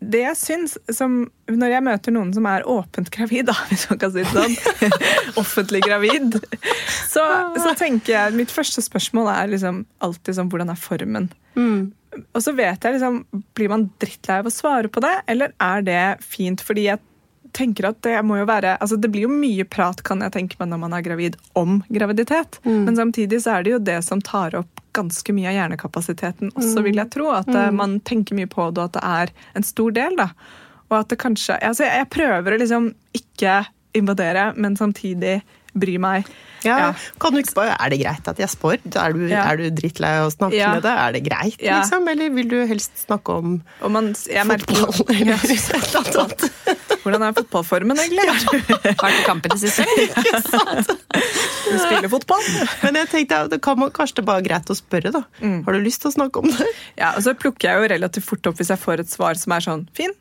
[0.00, 4.00] det jeg syns som, Når jeg møter noen som er åpent gravid, da, hvis man
[4.00, 4.56] kan si det sånn,
[5.42, 6.38] offentlig gravid,
[7.10, 7.24] så,
[7.58, 11.30] så, tenker jeg Mitt første spørsmål er liksom alltid sånn Hvordan er formen?
[11.58, 11.90] Mm.
[12.32, 13.22] Og så vet jeg liksom
[13.58, 16.64] Blir man drittlei av å svare på det, eller er det fint?
[16.64, 17.02] Fordi jeg
[17.56, 20.58] tenker at det må jo være altså Det blir jo mye prat kan jeg tenke
[20.60, 22.84] meg når man er gravid om graviditet, mm.
[22.86, 26.82] men samtidig så er det jo det som tar opp ganske mye av hjernekapasiteten også,
[26.82, 27.28] vil jeg tro.
[27.34, 27.76] At eh, mm.
[27.78, 30.16] man tenker mye på det, og at det er en stor del.
[30.18, 30.30] da.
[30.90, 33.60] Og at det kanskje altså Jeg prøver å liksom ikke
[33.98, 35.40] invadere, men samtidig
[35.74, 36.28] bry meg.
[36.60, 36.88] Ja, ja.
[37.20, 38.76] Kan du ikke bare, Er det greit at jeg spør?
[38.76, 39.44] Er du, ja.
[39.48, 40.74] er du drittlei av å snakke ja.
[40.76, 40.92] med det?
[40.92, 42.08] Er det greit, liksom?
[42.12, 43.54] Eller vil du helst snakke om
[43.88, 44.50] man, fotball?
[44.50, 44.76] Merker,
[47.00, 48.26] Hvordan er fotballformen egentlig?
[49.00, 49.86] Har du kamp i det siste?
[50.04, 50.92] Ikke sant?
[51.64, 52.44] Du spiller fotball.
[52.84, 55.24] Men jeg tenkte, det kan man, kanskje det bare greit å spørre, da.
[55.40, 55.62] Mm.
[55.64, 56.68] Har du lyst til å snakke om det?
[57.00, 59.56] Ja, og så plukker jeg jo relativt fort opp hvis jeg får et svar som
[59.56, 60.12] er sånn fin.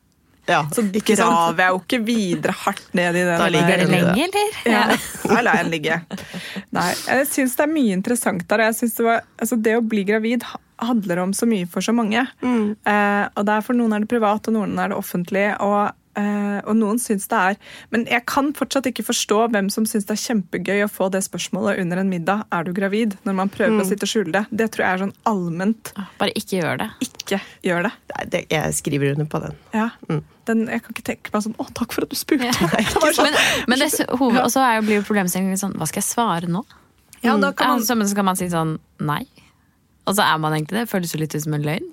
[0.50, 3.36] Ja, så graver jeg jo ikke videre hardt ned i den.
[3.38, 4.56] Da ligger det lenge, eller?
[4.66, 4.86] Ja,
[5.30, 6.00] da lar jeg den ligge.
[6.76, 8.66] Nei, jeg syns det er mye interessant der.
[8.70, 10.48] Jeg synes det, var, altså det å bli gravid
[10.80, 12.26] handler om så mye for så mange.
[12.42, 12.76] Mm.
[12.88, 15.46] Eh, og der For noen er det privat, og noen er det offentlig.
[15.62, 17.58] Og Uh, og noen syns det er
[17.94, 21.22] Men jeg kan fortsatt ikke forstå hvem som syns det er kjempegøy å få det
[21.24, 22.48] spørsmålet under en middag.
[22.56, 23.16] Er du gravid?
[23.28, 23.84] Når man prøver mm.
[23.84, 24.44] å sitte og skjule det.
[24.50, 25.94] Det tror jeg er sånn allment.
[26.20, 26.90] Bare ikke gjør det.
[27.06, 27.94] Ikke gjør det.
[28.16, 29.62] Nei, det jeg skriver under på den.
[29.78, 29.88] Ja.
[30.10, 30.24] Mm.
[30.50, 30.66] den.
[30.74, 32.50] Jeg kan ikke tenke meg sånn Å, takk for at du spurte.
[32.50, 32.58] Ja.
[33.16, 33.30] sånn.
[33.30, 36.50] Men, men det, hoved, også er jo, blir jo problemstillingen sånn Hva skal jeg svare
[36.50, 36.66] nå?
[37.22, 37.84] Ja, da kan man...
[37.84, 39.24] Ja, så, så kan man si sånn nei.
[40.08, 40.90] Og så er man egentlig det.
[40.90, 41.90] Føles jo litt ut som en løgn.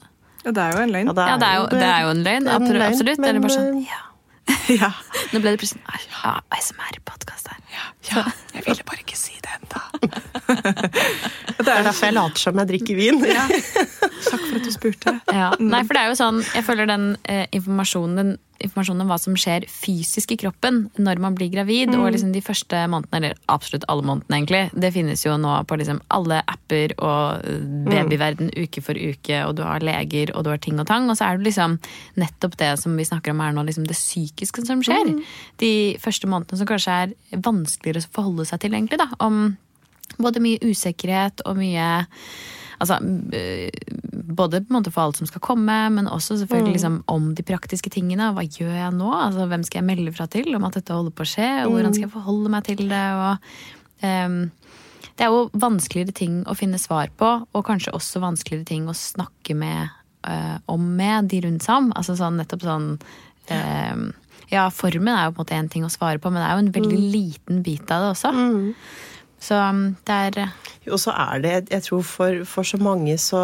[0.46, 1.08] Ja, det er jo en løgn.
[1.10, 2.52] Ja, det er, jo, det er jo en løgn.
[2.54, 3.18] Absolutt.
[3.18, 4.02] Men, Eller bare sånn ja.
[4.80, 4.90] ja.
[5.32, 7.58] Nå ble det plutselig ja, ASMR-podkast her.
[7.74, 9.82] Ja, ja, jeg ville bare ikke si det ennå.
[11.58, 13.22] det er derfor jeg later som jeg drikker vin.
[13.26, 13.46] ja.
[13.50, 15.18] Takk for at du spurte.
[15.34, 15.50] Ja.
[15.58, 19.18] Nei, for det er jo sånn, jeg føler den eh, informasjonen den informasjonen, om hva
[19.20, 21.92] som skjer fysisk i kroppen når man blir gravid.
[21.92, 22.00] Mm.
[22.00, 24.62] Og liksom de første månedene, eller absolutt alle månedene, egentlig.
[24.72, 27.84] Det finnes jo nå på liksom alle apper og eh, mm.
[27.90, 31.08] babyverden uke for uke, og du har leger og du har ting og tang.
[31.10, 31.78] Og så er det liksom
[32.20, 35.14] nettopp det som vi snakker om her nå, liksom det psykiske som skjer.
[35.14, 35.22] Mm.
[35.62, 37.14] De første månedene som kanskje er
[37.46, 39.00] vanskeligere å forholde seg til, egentlig.
[39.02, 39.56] da, Om
[40.18, 41.88] både mye usikkerhet og mye
[42.76, 42.98] Altså
[44.36, 46.76] både på en måte for alt som skal komme, men også selvfølgelig mm.
[46.76, 48.28] liksom, om de praktiske tingene.
[48.36, 49.08] Hva gjør jeg nå?
[49.14, 51.48] Altså, hvem skal jeg melde fra til om at dette holder på å skje?
[51.64, 52.16] Og hvordan skal jeg mm.
[52.18, 53.04] forholde meg til det?
[53.16, 53.56] Og,
[54.04, 54.38] um,
[55.16, 58.96] det er jo vanskeligere ting å finne svar på, og kanskje også vanskeligere ting å
[58.96, 59.94] snakke med,
[60.28, 61.90] uh, om med de rundt seg om.
[61.96, 64.06] Altså sånn nettopp sånn um,
[64.52, 66.54] Ja, formen er jo på en måte én ting å svare på, men det er
[66.54, 67.10] jo en veldig mm.
[67.16, 68.34] liten bit av det også.
[68.36, 68.74] Mm.
[69.46, 70.38] Så um, det er
[70.84, 73.42] Jo, Og så er det, jeg tror for, for så mange så,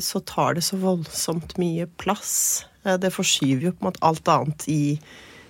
[0.00, 2.66] så, tar det så voldsomt mye plass.
[2.86, 4.82] Eh, det forskyver jo på en måte alt annet i,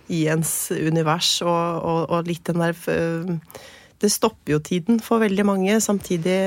[0.08, 3.60] i ens univers, og, og, og, litt den der eh,
[4.02, 5.80] det stopper jo tiden for veldig mange.
[5.82, 6.38] Samtidig,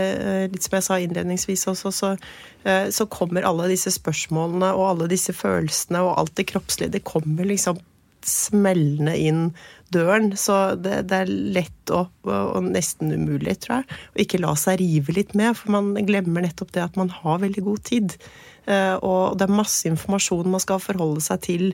[0.53, 2.11] litt som jeg sa innledningsvis også, så,
[2.95, 6.93] så kommer alle disse spørsmålene og alle disse følelsene og alt det kroppslige.
[6.95, 7.81] Det kommer liksom
[8.27, 9.43] smellende inn
[9.93, 10.31] døren.
[10.37, 14.79] Så det, det er lett og, og, nesten umulig, tror jeg, å ikke la seg
[14.81, 15.57] rive litt med.
[15.57, 18.17] For man glemmer nettopp det at man har veldig god tid.
[18.69, 21.67] Uh, og det er masse informasjon man skal forholde seg til.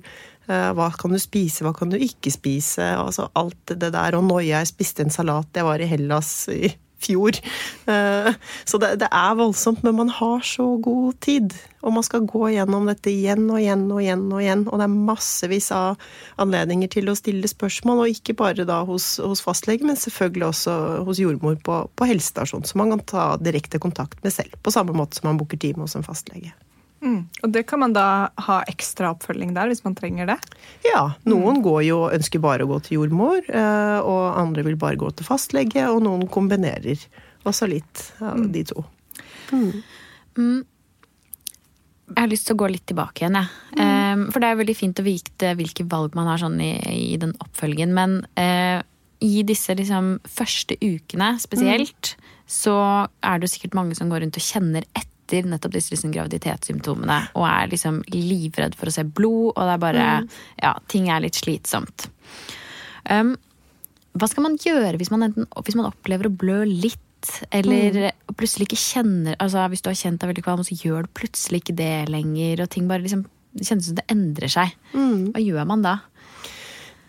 [0.47, 2.93] Uh, hva kan du spise, hva kan du ikke spise?
[2.95, 4.17] Altså alt det der.
[4.17, 7.37] Og noia, jeg spiste en salat, jeg var i Hellas i fjor.
[7.85, 8.33] Eh,
[8.65, 11.55] så det, det, er voldsomt, men man har så god tid.
[11.85, 14.25] Og man skal gå gjennom dette igjen og igjen og igjen.
[14.33, 16.01] Og igjen, og det er massevis av
[16.41, 20.77] anledninger til å stille spørsmål, og ikke bare da hos, hos fastlege, men selvfølgelig også
[21.07, 24.57] hos jordmor på, på helsestasjon, som man kan ta direkte kontakt med selv.
[24.63, 26.55] På samme måte som man booker time hos en fastlege.
[27.07, 27.19] Mm.
[27.43, 28.07] Og det kan man da
[28.47, 30.37] ha ekstra oppfølging der, hvis man trenger det?
[30.87, 31.03] Ja.
[31.29, 35.11] Noen går jo ønsker bare å gå til jordmor, eh, og andre vil bare gå
[35.15, 37.07] til fastlege, og noen kombinerer
[37.47, 38.83] også litt av de to.
[39.53, 40.65] Mm.
[42.07, 43.53] Jeg har lyst til å gå litt tilbake igjen, jeg.
[43.77, 44.29] Mm.
[44.33, 46.73] for det er veldig fint å vite hvilke valg man har sånn i,
[47.13, 47.91] i den oppfølgingen.
[47.95, 48.79] Men eh,
[49.23, 52.15] i disse liksom, første ukene spesielt,
[52.47, 52.77] så
[53.19, 57.17] er det jo sikkert mange som går rundt og kjenner etter nettopp disse liksom, graviditetssymptomene.
[57.37, 60.07] Og er liksom livredd for å se blod, og det er bare
[60.61, 62.09] Ja, ting er litt slitsomt.
[63.07, 63.35] Um,
[64.17, 67.03] hva skal man gjøre hvis man, enten, hvis man opplever å blø litt?
[67.51, 71.15] Eller plutselig ikke kjenner altså Hvis du har kjent deg veldig kvalm, så gjør du
[71.17, 72.61] plutselig ikke det lenger.
[72.63, 73.25] Og ting bare liksom
[73.57, 74.75] Det kjennes som det endrer seg.
[75.33, 75.95] Hva gjør man da?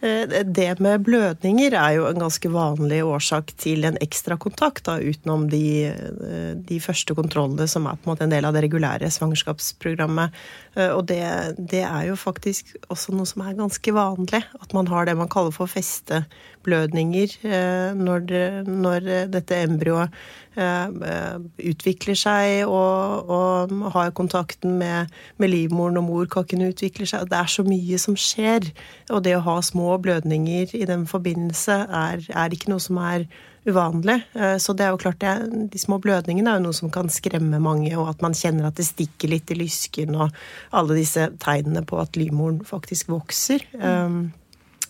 [0.00, 5.48] Eh, Det med blødninger er jo en ganske vanlig årsak til en ekstra kontakt, utenom
[5.50, 9.10] de, eh, de første kontrollene som er på en måte en del av det regulære
[9.10, 10.30] svangerskapsprogrammet.
[10.78, 11.22] Eh, Og det,
[11.58, 15.30] det er jo faktisk også noe som er ganske vanlig, at man har det man
[15.30, 18.28] kaller for festeblødninger eh, når,
[18.68, 20.14] når dette embryoet
[20.58, 21.40] eh,
[21.72, 27.28] utvikler seg og, og har kontakten med, med livmoren og morkaken utvikler seg.
[27.30, 28.70] Det er så mye som skjer.
[29.10, 33.26] Og det å ha små blødninger i den forbindelse er, er ikke noe som er
[33.68, 34.18] uvanlig.
[34.34, 37.10] Eh, Så det er jo klart det, de små blødningene er jo noe som kan
[37.12, 40.34] skremme mange, og at man kjenner at det stikker litt i lysken, og
[40.72, 43.64] alle disse tegnene på at livmoren faktisk vokser.
[43.74, 44.32] Um,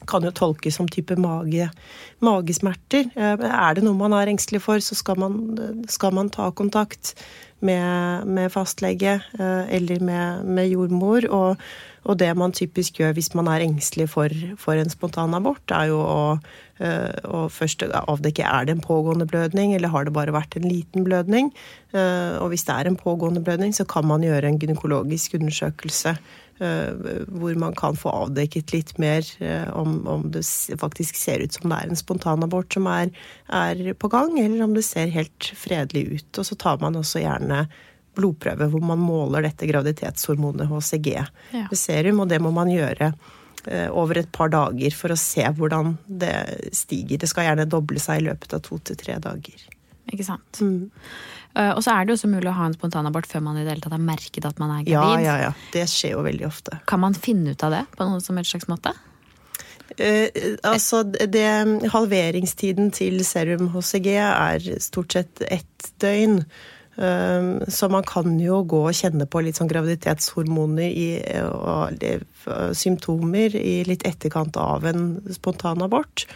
[0.07, 1.69] kan jo tolkes som type mage,
[2.25, 3.11] magesmerter.
[3.17, 7.15] Eh, Er det noe man er engstelig for, så skal man, skal man ta kontakt
[7.61, 11.27] med, med fastlege eh, eller med, med jordmor.
[11.31, 11.69] Og,
[12.09, 15.99] og det man typisk gjør hvis man er engstelig for, for en spontanabort, er jo
[16.01, 16.23] å,
[16.79, 20.69] eh, å først avdekke er det en pågående blødning, eller har det bare vært en
[20.69, 21.53] liten blødning.
[21.89, 26.19] Og hvis det er en pågående blødning, så kan man gjøre en gynekologisk undersøkelse
[26.59, 30.43] hvor man kan få avdekket litt mer eh, om, om det
[30.81, 33.13] faktisk ser ut som det er en spontanabort som er,
[33.49, 36.41] er på gang, eller om det ser helt fredelig ut.
[36.43, 37.65] Og så tar man også gjerne
[38.19, 41.67] blodprøve hvor man måler dette graviditetshormonet HCG Ja.
[41.71, 43.13] med serum, og det må man gjøre
[43.67, 46.35] eh, over et par dager for å se hvordan det
[46.75, 47.19] stiger.
[47.23, 49.69] Det skal gjerne doble seg i løpet av to til tre dager.
[50.09, 50.59] Ikke sant?
[50.65, 51.07] Eh,
[51.75, 53.73] og så er det jo også mulig å ha en spontanabort før man i det
[53.73, 55.27] hele tatt har merket at man er Ja, gravid.
[55.27, 55.53] ja, ja.
[55.75, 56.81] Det skjer jo veldig ofte.
[56.91, 58.95] Kan man finne ut av det på noen som helst slags måte?
[59.97, 60.29] Eh,
[60.69, 61.45] altså, det,
[61.91, 66.43] halveringstiden til serum HCG er stort sett ett døgn.
[66.99, 71.11] Um, så man kan jo gå og kjenne på litt sånn graviditetshormoner i,
[71.47, 76.27] og og, symptomer i litt etterkant av en spontanabort.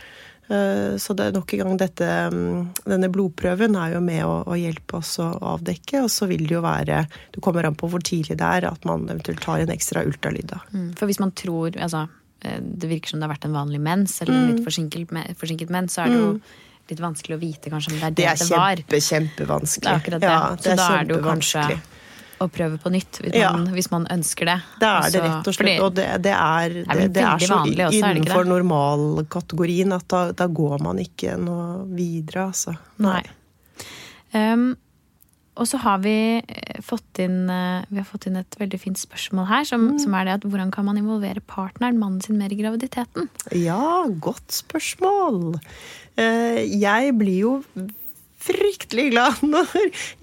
[0.52, 4.34] Eh, Så det er nok en gang dette, mm, denne blodprøven er jo med å,
[4.44, 6.02] å hjelpe oss å avdekke.
[6.04, 8.84] Og så vil det jo være Du kommer an på hvor tidlig det er at
[8.88, 10.50] man eventuelt tar en ekstra ultralyd.
[10.52, 10.60] da.
[10.74, 10.90] Mm.
[10.98, 12.04] For hvis man tror altså,
[12.42, 15.08] eh, det virker som det har vært en vanlig mens, eller en litt forsinket,
[15.40, 16.34] forsinket mens, så er det jo
[16.90, 18.76] litt vanskelig å vite kanskje om det er det Det det, er var.
[18.76, 19.82] kjempe, kjempevanskelig.
[19.82, 20.32] Det er akkurat det.
[20.36, 21.80] Ja, så da er det jo kanskje.
[22.44, 23.52] Å prøve på nytt, hvis, Ja.
[23.57, 24.59] man, hvis man ønsker det.
[24.81, 25.81] Det er det Altså, rett og slett.
[25.87, 28.52] Og det, det er, det, det er så også, det innenfor det?
[28.52, 32.76] normalkategorien at da, da går man ikke noe videre, altså.
[33.02, 33.22] Nei.
[34.33, 34.72] Um,
[35.61, 38.96] og så har vi eh, fått inn, eh, vi har fått inn et veldig fint
[38.96, 39.98] spørsmål her, som, Mm.
[40.00, 43.28] som er det at hvordan kan man involvere partneren, mannen sin, mer i graviditeten?
[43.52, 45.59] Ja, godt spørsmål.
[46.16, 47.52] Eh, Jeg blir jo
[48.42, 49.72] fryktelig glad når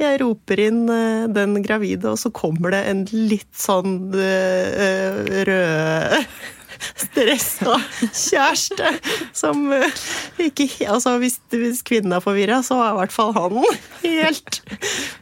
[0.01, 6.25] jeg roper inn eh, den gravide, og så kommer det en litt sånn eh, rød
[7.03, 8.91] stressa kjæreste
[9.35, 10.03] som eh,
[10.47, 13.59] ikke Altså, hvis, hvis kvinnen er forvirra, så er i hvert fall han
[14.05, 14.61] helt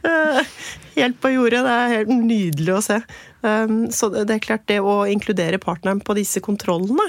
[0.06, 0.42] eh,
[0.98, 1.64] Helt på jordet.
[1.64, 3.00] Det er helt nydelig å se.
[3.40, 7.04] Um, Så det er klart, det å inkludere partneren på disse kontrollene,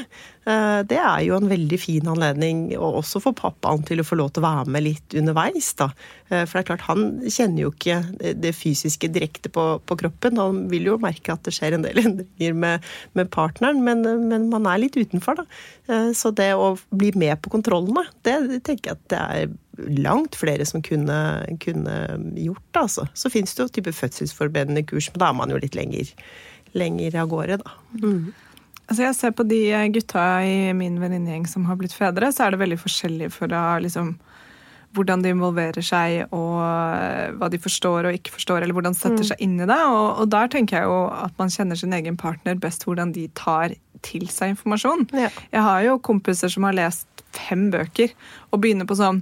[0.45, 4.19] eh, det er jo en veldig fin anledning, og også for pappaen til å få
[4.19, 5.89] lov til å være med litt underveis, da.
[6.30, 7.97] Eh, For det er klart, han kjenner jo ikke
[8.39, 10.38] det- fysiske direkte på, på kroppen.
[10.38, 12.84] Han vil jo merke at det skjer en del endringer med,
[13.15, 16.13] med partneren, men, men man er litt utenfor, da.
[16.13, 19.49] Så det å bli med på kontrollene, det tenker jeg at det er
[19.87, 21.17] langt flere som kunne,
[21.63, 21.95] kunne
[22.35, 23.07] gjort det, altså.
[23.13, 26.11] Så fins det jo type fødselsforberedende kurs, men da er man jo litt lenger,
[26.77, 27.75] lenger av gårde, da.
[28.89, 29.61] Altså jeg ser på de
[29.93, 34.15] gutta i min venninnegjeng som har blitt fedre, så er det veldig forskjellig fra liksom
[34.97, 39.01] hvordan de involverer seg, og eh, hva de forstår og ikke forstår, eller hvordan de
[39.03, 39.77] setter seg inn i det.
[39.85, 43.27] Og, og der tenker jeg jo at man kjenner sin egen partner best hvordan de
[43.37, 45.05] tar til seg informasjon.
[45.13, 45.29] Ja.
[45.53, 48.15] Jeg har jo kompiser som har lest fem bøker
[48.49, 49.21] og begynner på sånn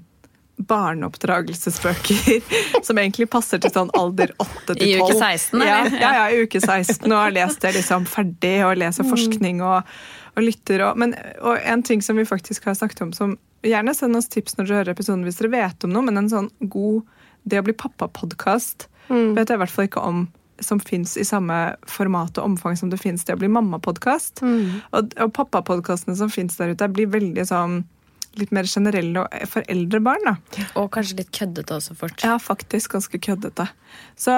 [0.57, 2.41] barneoppdragelsesbøker
[2.87, 4.85] som egentlig passer til sånn alder 8 til 12.
[4.87, 5.99] I uke 16, ja, eller?
[6.01, 9.11] ja, ja, i uke 16, og har lest det liksom ferdig, og leser Mm.
[9.13, 9.91] forskning og,
[10.35, 10.81] og lytter.
[10.89, 14.27] Og, men, og en ting som vi faktisk har snakket om, som gjerne send oss
[14.31, 17.03] tips når dere hører episoden hvis dere vet om noe, men en sånn god
[17.47, 18.87] Det å bli pappa-podkast
[19.37, 20.25] vet jeg i hvert fall ikke om
[20.59, 24.41] som fins i samme format og omfang som det fins det å bli mamma-podkast.
[24.43, 27.83] Og, og pappapodkastene som fins der ute, blir veldig sånn
[28.41, 30.25] litt mer generelle for eldre barn.
[30.27, 30.65] da.
[30.79, 32.17] Og kanskje litt køddete også fort.
[32.23, 33.67] Ja, faktisk ganske køddete.
[34.19, 34.33] Så,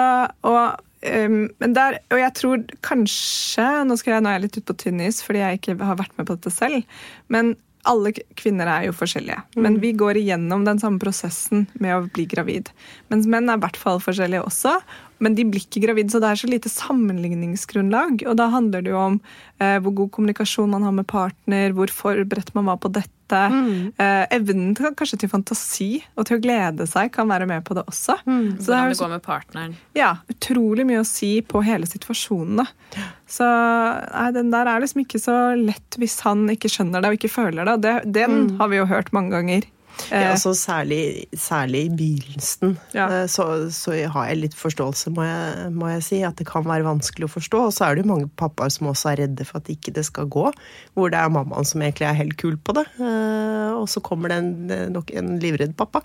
[0.47, 4.67] og, um, men der, og jeg tror kanskje Nå jeg, nå er jeg litt ute
[4.69, 7.01] på tynn is fordi jeg ikke har vært med på dette selv.
[7.27, 7.55] Men
[7.87, 9.39] alle kvinner er jo forskjellige.
[9.63, 12.73] Men vi går igjennom den samme prosessen med å bli gravid.
[13.11, 14.75] Mens menn er i hvert fall forskjellige også.
[15.19, 18.23] Men de blir ikke gravid, så det er så lite sammenligningsgrunnlag.
[18.27, 19.19] Og da handler det jo om
[19.59, 23.15] eh, hvor god kommunikasjon man har med partner, hvor forberedt man var på dette.
[23.29, 27.75] Eh, evnen til, kanskje til fantasi og til å glede seg kan være med på
[27.77, 28.15] det også.
[28.25, 29.75] Så det Hvordan det går med partneren.
[29.93, 32.63] ja, utrolig mye å si på hele situasjonen.
[32.63, 33.03] da.
[33.29, 37.19] Så nei, den der er liksom ikke så lett hvis han ikke skjønner det og
[37.19, 37.75] ikke føler det.
[37.77, 39.67] og det den har vi jo hørt mange ganger.
[40.09, 43.07] Ja, så altså særlig, særlig i begynnelsen Ja.
[43.11, 46.63] eh, så, så har jeg litt forståelse, må jeg, må jeg si, at det kan
[46.65, 47.61] være vanskelig å forstå.
[47.67, 50.05] Og så er det jo mange pappaer som også er redde for at ikke det
[50.07, 50.47] skal gå.
[50.95, 52.85] Hvor det er mammaen som egentlig er helt kul på det.
[52.99, 56.01] Eh, Og så kommer det en, eh, nok en livredd pappa.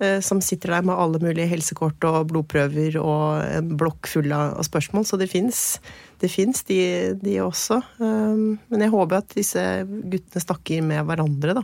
[0.00, 4.60] eh, Som sitter der med alle mulige helsekort og blodprøver og en blokk full av
[4.64, 5.04] spørsmål.
[5.04, 5.78] Så det fins
[6.20, 7.78] det fins de, de også.
[7.98, 11.62] Men jeg håper at disse guttene snakker med hverandre, da.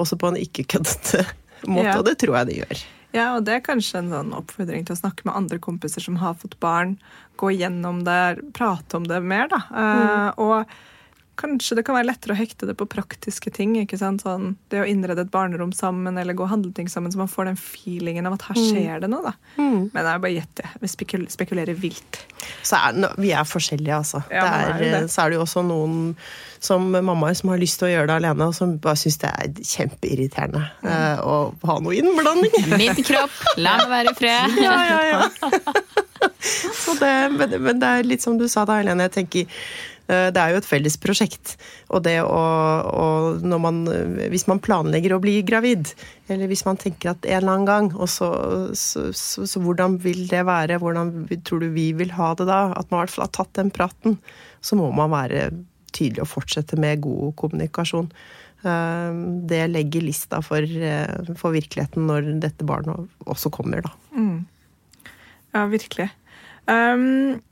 [0.00, 1.24] Også på en ikke-køddete
[1.70, 1.98] måte, Ja.
[1.98, 2.84] og det tror jeg de gjør.
[3.14, 6.16] Ja, og det er kanskje en sånn oppfordring til å snakke med andre kompiser som
[6.18, 6.96] har fått barn.
[7.38, 9.60] Gå gjennom det, prate om det mer, da.
[9.70, 10.66] Eh, og
[11.40, 13.74] kanskje det kan være lettere å hekte det på praktiske ting.
[13.80, 14.22] ikke sant?
[14.24, 17.30] Sånn, det å innrede et barnerom sammen eller gå og handle ting sammen, så man
[17.30, 19.22] får den feelingen av at her skjer det noe.
[19.30, 19.34] da.
[19.58, 20.68] Men det er bare gjette.
[20.82, 22.20] Vi spekul spekulerer vilt.
[22.64, 24.22] Så er, no- vi er forskjellige, altså.
[24.32, 25.04] Ja, er er, det.
[25.12, 26.12] Så er det jo også noen
[26.64, 29.30] som mammaer som har lyst til å gjøre det alene, og som bare syns det
[29.30, 31.34] er kjempeirriterende eh, å
[31.68, 32.54] ha noe innblanding.
[32.80, 34.62] Min kropp, la meg være i fred.
[34.64, 35.24] ja, ja, ja.
[36.84, 39.06] Så det, men, men det er litt som du sa da, Helene.
[39.08, 39.60] Jeg tenker
[40.06, 41.54] det er jo et felles prosjekt.
[41.88, 42.40] Og det å,
[42.84, 43.78] å man,
[44.28, 45.94] Hvis man planlegger å bli gravid,
[46.28, 48.28] eller hvis man tenker at en eller annen gang, og så,
[48.76, 50.76] så, så, så hvordan vil det være?
[50.82, 51.14] Hvordan
[51.48, 52.66] tror du vi vil ha det da?
[52.76, 54.18] At man i hvert fall har tatt den praten.
[54.60, 55.48] Så må man være
[55.94, 58.10] tydelig og fortsette med god kommunikasjon.
[58.64, 59.12] Eh,
[59.48, 63.92] Det legger lista for, eh, for virkeligheten når dette barnet også kommer, da.
[65.54, 66.10] Ja, virkelig.
[66.66, 67.42] Um,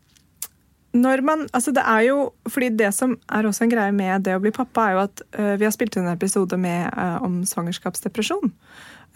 [0.93, 2.19] når man, altså det er jo,
[2.51, 5.23] fordi det som er også en greie med det å bli pappa, er jo at
[5.39, 8.53] uh, vi har spilt inn en episode med, uh, om svangerskapsdepresjon.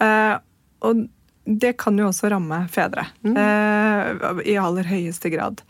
[0.01, 0.35] Uh,
[0.87, 1.05] og
[1.47, 3.05] det kan jo også ramme fedre.
[3.39, 5.61] eh, I aller høyeste grad.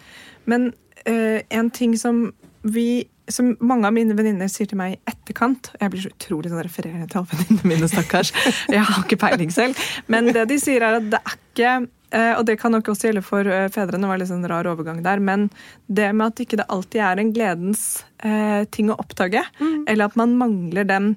[0.50, 0.72] Men
[1.06, 5.84] en ting som vi som mange av mine venninner sier til meg i etterkant og
[5.84, 8.32] Jeg blir så utrolig sånn refererende til alle venninnene mine, stakkars.
[8.72, 9.80] Jeg har ikke peiling selv.
[10.08, 11.74] Men det de sier, er at det er ikke
[12.16, 14.70] eh, Og det kan nok også gjelde for eh, fedrene, det var litt sånn rar
[14.72, 15.20] overgang der.
[15.20, 15.50] Men
[15.88, 17.86] det med at ikke det alltid er en gledens
[18.24, 21.16] eh, ting å oppdage, eller at man mangler den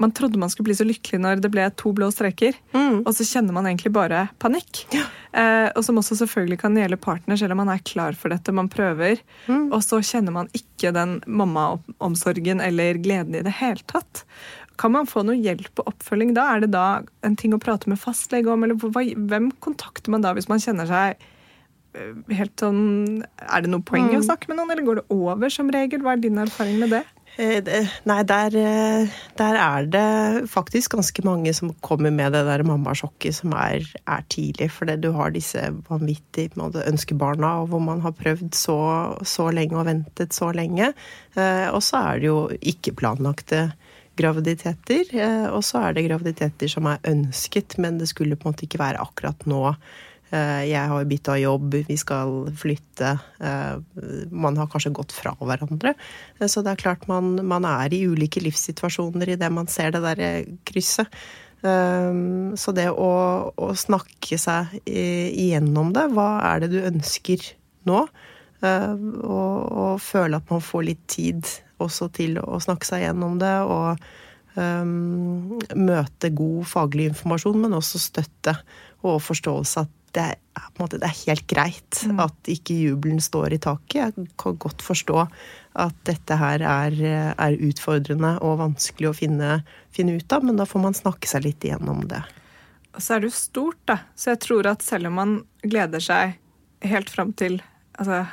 [0.00, 2.56] man trodde man skulle bli så lykkelig når det ble to blå streker,
[3.04, 4.86] og så kjenner man egentlig bare panikk.
[5.30, 8.54] Eh, og som også selvfølgelig kan gjelde partner, selv om man er klar for dette.
[8.56, 9.20] Man prøver,
[9.70, 14.24] og så kjenner man ikke den mammaomsorgen eller gleden i det hele tatt.
[14.80, 16.46] Kan man få noe hjelp og oppfølging da?
[16.54, 18.64] Er det da en ting å prate med fastlege om?
[18.64, 21.20] Eller hvem kontakter man da hvis man kjenner seg
[21.92, 25.06] eh, helt sånn Er det noe poeng i å snakke med noen, eller går det
[25.12, 26.00] over som regel?
[26.00, 27.04] Hva er din erfaring med det?
[27.38, 32.64] Eh, Nei, der, eh, der er det faktisk ganske mange som kommer med det der
[32.66, 34.70] mammasjokket som er, er tidlig.
[34.70, 39.86] For du har disse vanvittige ønskebarna, og hvor man har prøvd så, så lenge og
[39.86, 40.92] ventet så lenge.
[41.36, 43.72] Eh, Og så er det jo ikke planlagte
[44.16, 45.06] graviditeter.
[45.54, 48.82] Og så er det graviditeter som er ønsket, men det skulle på en måte ikke
[48.82, 49.74] være akkurat nå.
[50.32, 53.18] Eh, Jeg har bytta jobb, vi skal flytte.
[53.40, 53.76] eh,
[54.30, 55.94] Man har kanskje gått fra hverandre.
[56.40, 60.02] Eh, Så det er klart man, man er i ulike livssituasjoner idet man ser det
[60.02, 61.06] der eh, krysset.
[61.60, 67.36] Så det å, å snakke seg igjennom det, hva er det du ønsker
[67.84, 67.98] nå?
[68.64, 71.44] Og, og føle at man får litt tid
[71.78, 73.52] også til å snakke seg igjennom det.
[73.60, 74.00] og
[74.56, 78.56] um, møte god faglig informasjon, men også støtte
[79.06, 80.38] og forståelse at det er,
[80.80, 84.16] måte, det er helt greit at ikke jubelen står i taket.
[84.16, 85.22] Jeg kan godt forstå
[85.80, 86.96] at dette her er,
[87.30, 89.60] er utfordrende og vanskelig å finne,
[89.94, 92.22] finne ut av, men da får man snakke seg litt igjennom det.
[92.98, 94.00] så er det jo stort, da.
[94.18, 96.40] Så jeg tror at selv om man gleder seg
[96.82, 97.60] helt fram til
[98.00, 98.24] altså,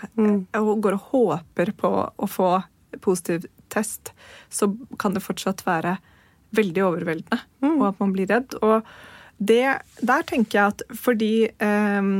[0.57, 2.51] og går og håper på å få
[3.03, 4.13] positiv test,
[4.49, 5.97] så kan det fortsatt være
[6.55, 7.39] veldig overveldende,
[7.75, 8.55] og at man blir redd.
[8.63, 8.87] Og
[9.37, 12.11] det, der tenker jeg at fordi eh,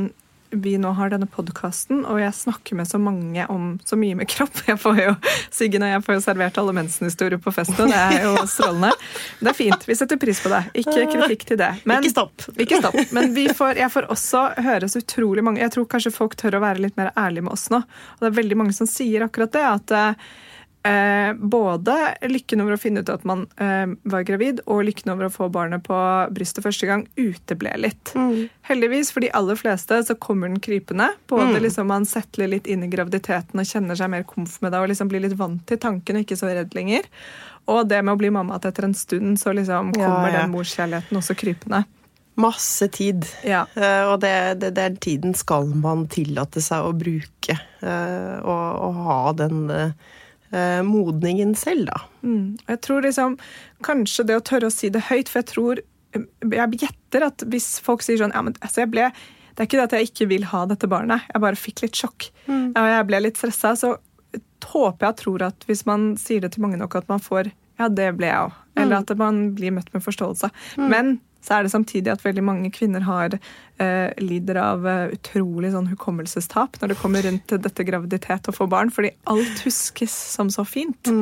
[0.50, 4.28] vi nå har denne podkasten, og jeg snakker med så mange om så mye med
[4.30, 5.14] kropp jeg får jo,
[5.54, 8.92] Siggen og jeg får jo servert alle mensenhistorier på festen, det er jo strålende.
[9.40, 9.88] Det er fint.
[9.88, 10.62] Vi setter pris på det.
[10.82, 11.72] Ikke kritikk til det.
[11.84, 12.48] Men, Ikke stopp.
[12.64, 12.98] Ikke stopp.
[13.16, 16.58] Men vi får, jeg får også høre så utrolig mange Jeg tror kanskje folk tør
[16.58, 17.82] å være litt mer ærlige med oss nå.
[17.82, 19.64] Og det er veldig mange som sier akkurat det.
[19.68, 19.96] at
[20.86, 21.96] eh, både
[22.28, 25.48] lykken over å finne ut at man eh, var gravid, og lykken over å få
[25.52, 25.98] barnet på
[26.34, 28.14] brystet første gang uteble litt.
[28.68, 31.10] Heldigvis, for de aller fleste så kommer den krypende.
[31.30, 34.82] Både liksom man settler litt inn i graviditeten og kjenner seg mer komf med det
[34.82, 37.08] og liksom blir litt vant til tanken og ikke så redd lenger.
[37.68, 40.42] Og det med å bli mamma at etter en stund så liksom kommer ja.
[40.42, 41.84] den morskjærligheten også krypende.
[42.38, 43.26] Masse tid.
[43.42, 43.64] Ja.
[43.74, 47.58] Uh, og det, det, den tiden skal man tillate seg å bruke.
[47.82, 49.58] Uh, og, og ha den
[50.52, 52.02] eh, modningen selv, da.
[52.22, 52.56] Mm.
[52.68, 53.38] Jeg tror liksom,
[53.86, 55.82] Kanskje det å tørre å si det høyt, for jeg tror
[56.16, 59.10] Jeg gjetter at hvis folk sier sånn ja, men altså jeg ble,
[59.52, 61.98] Det er ikke det at jeg ikke vil ha dette barnet, jeg bare fikk litt
[61.98, 62.28] sjokk.
[62.48, 63.74] Og jeg ble litt stressa.
[63.76, 63.96] Så
[64.68, 67.50] håper jeg og tror at hvis man sier det til mange nok, at man får
[67.78, 68.54] Ja, det ble jeg òg.
[68.78, 70.50] Eller at man blir møtt med forståelse.
[70.78, 75.72] Men så er det samtidig at veldig mange kvinner har eh, lider av eh, utrolig
[75.74, 80.50] sånn hukommelsestap når det kommer rundt dette graviditet og få barn, fordi alt huskes som
[80.52, 81.12] så fint.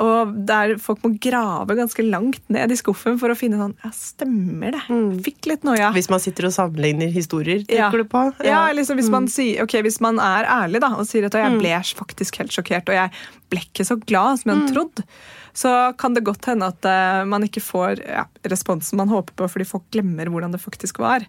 [0.00, 3.90] Og der folk må grave ganske langt ned i skuffen for å finne sånn Ja,
[3.92, 4.80] stemmer det?
[5.26, 5.90] Fikk litt noia.
[5.92, 8.04] Hvis man sitter og sammenligner historier, tenker Ja.
[8.04, 8.24] du på?
[8.40, 11.36] Ja, ja liksom hvis man, sier, okay, hvis man er ærlig da, og sier at
[11.36, 13.10] jeg ble faktisk helt sjokkert, og jeg
[13.52, 15.04] ble ikke så glad som jeg hadde trodd,
[15.52, 19.48] så kan det godt hende at uh, man ikke får ja, responsen man håper på,
[19.52, 21.26] fordi folk glemmer hvordan det faktisk var.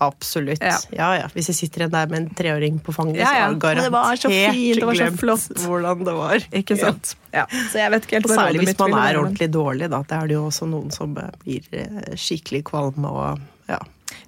[0.00, 0.62] Absolutt.
[0.64, 0.78] Ja.
[0.96, 1.08] Ja.
[1.18, 3.50] ja, Hvis jeg sitter igjen der med en treåring på fanget, Ja, ja.
[3.52, 6.46] så har jeg Det var så garantert fint, det var så glemt hvordan det var.
[6.62, 7.14] Ikke sant?
[7.36, 7.44] Ja.
[7.70, 10.00] Så jeg vet ikke helt Og særlig hvis man er ordentlig dårlig, da.
[10.08, 11.12] Det er det jo også noen som
[11.44, 13.78] blir eh, skikkelig kvalme og ja.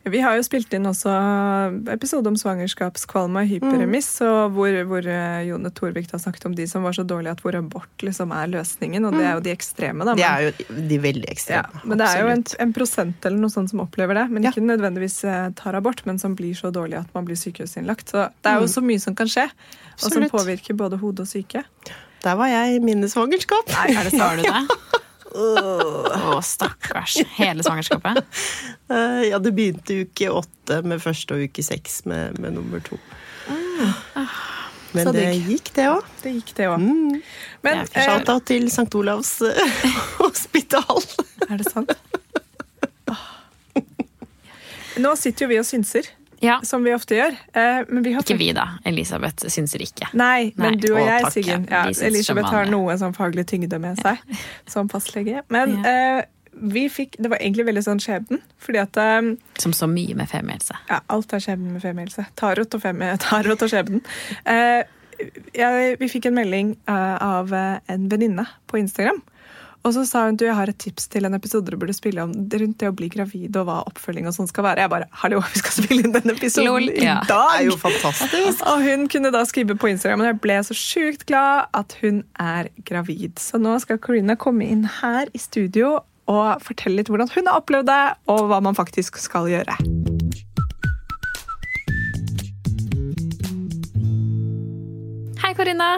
[0.04, 1.12] Vi har jo spilt inn også
[1.92, 6.66] episode om svangerskapskvalme og hyperemiss, og hvor, hvor eh, Jone Torvik har snakket om de
[6.70, 9.52] som var så dårlige at hvor abort liksom er løsningen, og det er jo de
[9.54, 10.04] ekstreme.
[10.08, 10.14] da.
[10.14, 11.82] De men- er jo de veldig ja, ekstreme.
[11.84, 14.50] men det er jo en, en prosent eller noe sånt som opplever det, men Ja.
[14.50, 18.08] ikke nødvendigvis eh, tar abort, men som blir så dårlig at man blir sykehusinnlagt.
[18.10, 20.28] Så det er jo så mye som kan skje, og som Mm.
[20.30, 21.64] Påvirker både hode og syke.
[22.22, 23.66] Der var jeg i mine svangerskap.
[23.74, 24.78] Nei, er det Sa du det?
[25.32, 27.18] Å, stakkars.
[27.38, 28.22] Hele svangerskapet.
[28.92, 32.98] Eh, Ja, det begynte uke åtte med første og uke seks med, med nummer to.
[34.92, 36.08] Men det gikk, det òg.
[36.20, 36.82] Det gikk, det òg.
[36.82, 37.20] Mm.
[37.64, 38.90] Men Det eh, til St.
[38.98, 39.86] Olavs eh,
[40.22, 41.00] hospital.
[41.48, 41.94] er det sant?
[45.00, 46.10] Nå sitter jo vi og synser,
[46.42, 46.58] Ja.
[46.66, 47.36] som vi ofte gjør.
[47.54, 48.68] Eh, men vi har Ikke vi, da.
[48.88, 50.08] Elisabeth synser ikke.
[50.18, 50.80] Nei, men Nei.
[50.82, 51.66] du og Å, jeg, Siggen.
[51.70, 51.84] ja.
[51.88, 54.18] Ja, Elisabeth har noe sånn faglig tyngde med seg
[54.74, 55.42] som fastlege.
[55.54, 56.22] Men eh,
[56.52, 58.42] vi fikk Det var egentlig veldig sånn skjebnen.
[58.60, 59.20] Fordi at eh,
[59.62, 60.76] Som så mye med femiehelse.
[60.90, 62.26] ja, alt er skjebnen med femiehelse.
[62.36, 64.02] Tarot og, femi, tarot og skjebnen.
[64.44, 64.82] Eh,
[66.00, 69.22] vi fikk en melding eh, av en venninne på Instagram.
[69.82, 72.22] Og så sa hun du, jeg har et tips til en episode du burde spille
[72.22, 74.84] om rundt det å bli gravid og hva oppfølging og sånn skal være.
[74.84, 77.16] Jeg bare hallo, vi skal spille inn den episoden Lol, ja.
[77.18, 77.32] i dag!
[77.32, 78.62] Det er jo fantastisk.
[78.70, 82.22] Og hun kunne da skrive på Instagram, og jeg ble så sjukt glad at hun
[82.38, 83.42] er gravid.
[83.42, 85.98] Så nå skal Corina komme inn her i studio
[86.30, 89.74] og fortelle litt hvordan hun har opplevd det, og hva man faktisk skal gjøre.
[95.42, 95.94] Hei, Corina.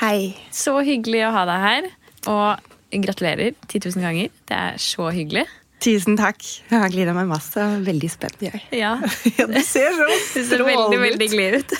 [0.00, 0.32] Hei.
[0.48, 1.96] Så hyggelig å ha deg her.
[2.32, 4.28] Og gratulerer 10 000 ganger.
[4.48, 5.46] Det er så hyggelig.
[5.82, 6.38] Tusen takk.
[6.70, 7.58] Jeg har gleda meg masse.
[7.86, 8.42] Veldig spent.
[8.44, 8.60] Jeg.
[8.82, 8.92] Ja,
[9.38, 11.74] Ja, det ser så Du ser veldig, veldig glad ut.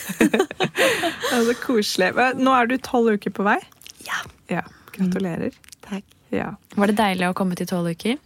[1.31, 2.11] Så koselig.
[2.41, 3.59] Nå er du tolv uker på vei.
[4.09, 4.23] Ja.
[4.51, 4.65] Ja,
[4.97, 5.55] Gratulerer.
[5.87, 6.05] Takk.
[6.35, 6.55] Ja.
[6.75, 8.19] Var det deilig å komme til tolv uker?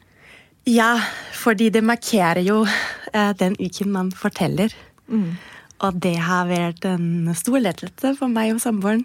[0.67, 0.97] Ja,
[1.37, 4.73] fordi det markerer jo eh, den uken man forteller.
[5.07, 9.05] Og det har vært en stor lettelse for meg og samboeren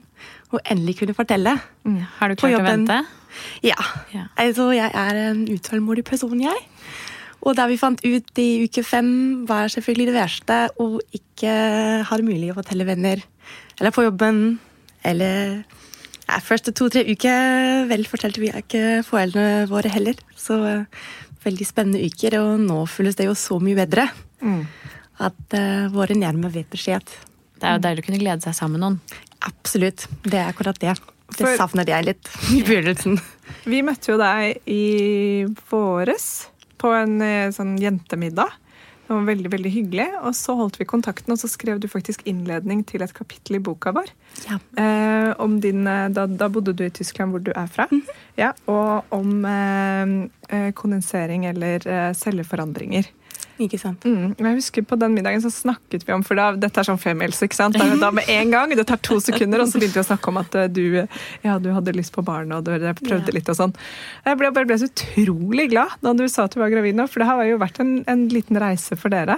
[0.55, 1.53] å endelig kunne fortelle.
[2.17, 2.97] Har du klart å vente?
[3.65, 3.77] Ja.
[4.13, 4.27] Ja.
[4.39, 6.67] Altså, jeg er en utålmodig person, jeg.
[7.41, 9.11] Og da vi fant ut i uke fem,
[9.49, 11.53] var selvfølgelig det verste å ikke
[12.05, 13.23] ha det mulig å fortelle venner.
[13.79, 14.59] Eller på jobben.
[15.07, 15.63] Eller
[16.27, 20.21] ja, Første to-tre uker vel fortalte vi ikke foreldrene våre heller.
[20.37, 20.59] Så
[21.41, 24.05] veldig spennende uker, og nå føles det jo så mye bedre.
[25.21, 27.09] At uh, våre nærme vet beskjed.
[27.57, 29.25] Det er jo deilig å kunne glede seg sammen med noen.
[29.49, 30.05] Absolutt.
[30.21, 30.93] Det er akkurat det.
[31.37, 33.19] Det savnet jeg litt i begynnelsen.
[33.69, 36.27] Vi møtte jo deg i våres
[36.81, 38.57] på en eh, sånn jentemiddag.
[39.11, 40.07] Det var veldig veldig hyggelig.
[40.23, 43.63] Og så holdt vi kontakten, og så skrev du faktisk innledning til et kapittel i
[43.63, 44.07] boka vår.
[44.47, 44.55] Ja.
[44.79, 47.89] Eh, om din, eh, da, da bodde du i Tyskland, hvor du er fra.
[48.39, 50.15] ja, og om eh,
[50.47, 53.11] eh, kondensering eller eh, celleforandringer.
[53.59, 54.03] Ikke sant?
[54.07, 54.35] Mm.
[54.39, 57.41] Jeg husker På den middagen så snakket vi om For da, dette er sånn femmils.
[57.43, 57.75] ikke sant?
[57.77, 60.31] Da, da med en gang, Det tar to sekunder, og så begynte vi å snakke
[60.31, 60.83] om at eh, du,
[61.43, 63.37] ja, du hadde lyst på barn og dere prøvde Ja.
[63.39, 63.75] litt og sånn.
[64.25, 67.19] Jeg ble, ble så utrolig glad da du sa at du var gravid nå, for
[67.21, 69.37] det har jo vært en, en liten reise for dere.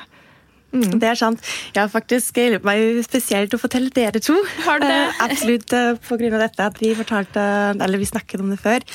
[0.74, 1.42] Det er sant.
[1.76, 4.36] Jeg har faktisk gledet meg spesielt å fortelle dere to.
[4.66, 4.96] Har du det?
[4.96, 7.44] Uh, absolutt uh, på grunn av dette at vi fortalte,
[7.78, 8.86] eller vi snakket om det før.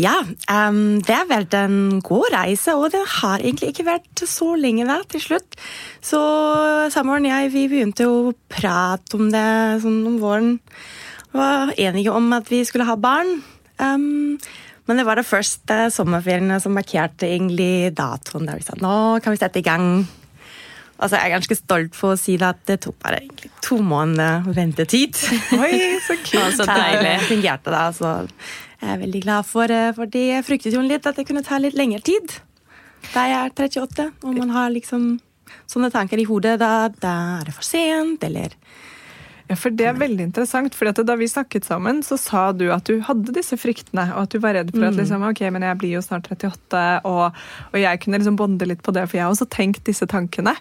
[0.00, 0.16] Ja,
[0.50, 4.88] um, det har vært en god reise, og det har egentlig ikke vært så lenge
[4.88, 5.58] da, til slutt.
[6.02, 6.20] Så
[6.94, 9.46] samboeren og jeg vi begynte å prate om det
[9.84, 10.56] sånn om våren.
[11.32, 13.38] Var enige om at vi skulle ha barn.
[13.78, 14.40] Um,
[14.90, 19.34] men det var det første sommerferiene som markerte egentlig datoen der vi sa nå kan
[19.34, 20.02] vi sette i gang.
[21.02, 23.80] Altså, jeg er ganske stolt på å si det at det tok bare egentlig to
[23.82, 25.18] måneder ventetid.
[25.62, 26.38] Oi, så kult!
[26.38, 27.16] Å, så deilig.
[27.18, 28.12] Det fungerte da, så
[28.82, 29.82] jeg er veldig glad for det.
[29.98, 32.38] For jeg fryktet jo litt at det kunne ta litt lengre tid.
[33.10, 35.16] Da jeg er 38, og man har liksom
[35.70, 38.54] sånne tanker i hodet, da, da er det for sent, eller
[39.50, 40.74] Ja, for Det er veldig interessant.
[40.74, 44.30] for Da vi snakket sammen, så sa du at du hadde disse fryktene, og at
[44.30, 47.32] du var redd for at liksom, ok, men jeg blir jo snart 38, og,
[47.72, 50.54] og jeg kunne liksom bonde litt på det, for jeg har også tenkt disse tankene.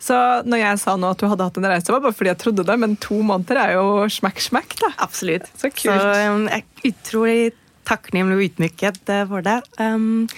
[0.00, 0.16] Så
[0.46, 2.42] når jeg sa nå at du hadde hatt en reise, var det bare fordi jeg
[2.44, 4.78] trodde det, men to måneder er jo smekk, smekk.
[4.80, 4.92] da.
[5.04, 5.50] Absolutt.
[5.60, 5.90] Så kult.
[6.00, 7.52] um, jeg er utrolig
[7.90, 9.58] takknemlig og ydmyket eh, for det.
[9.80, 10.28] Um,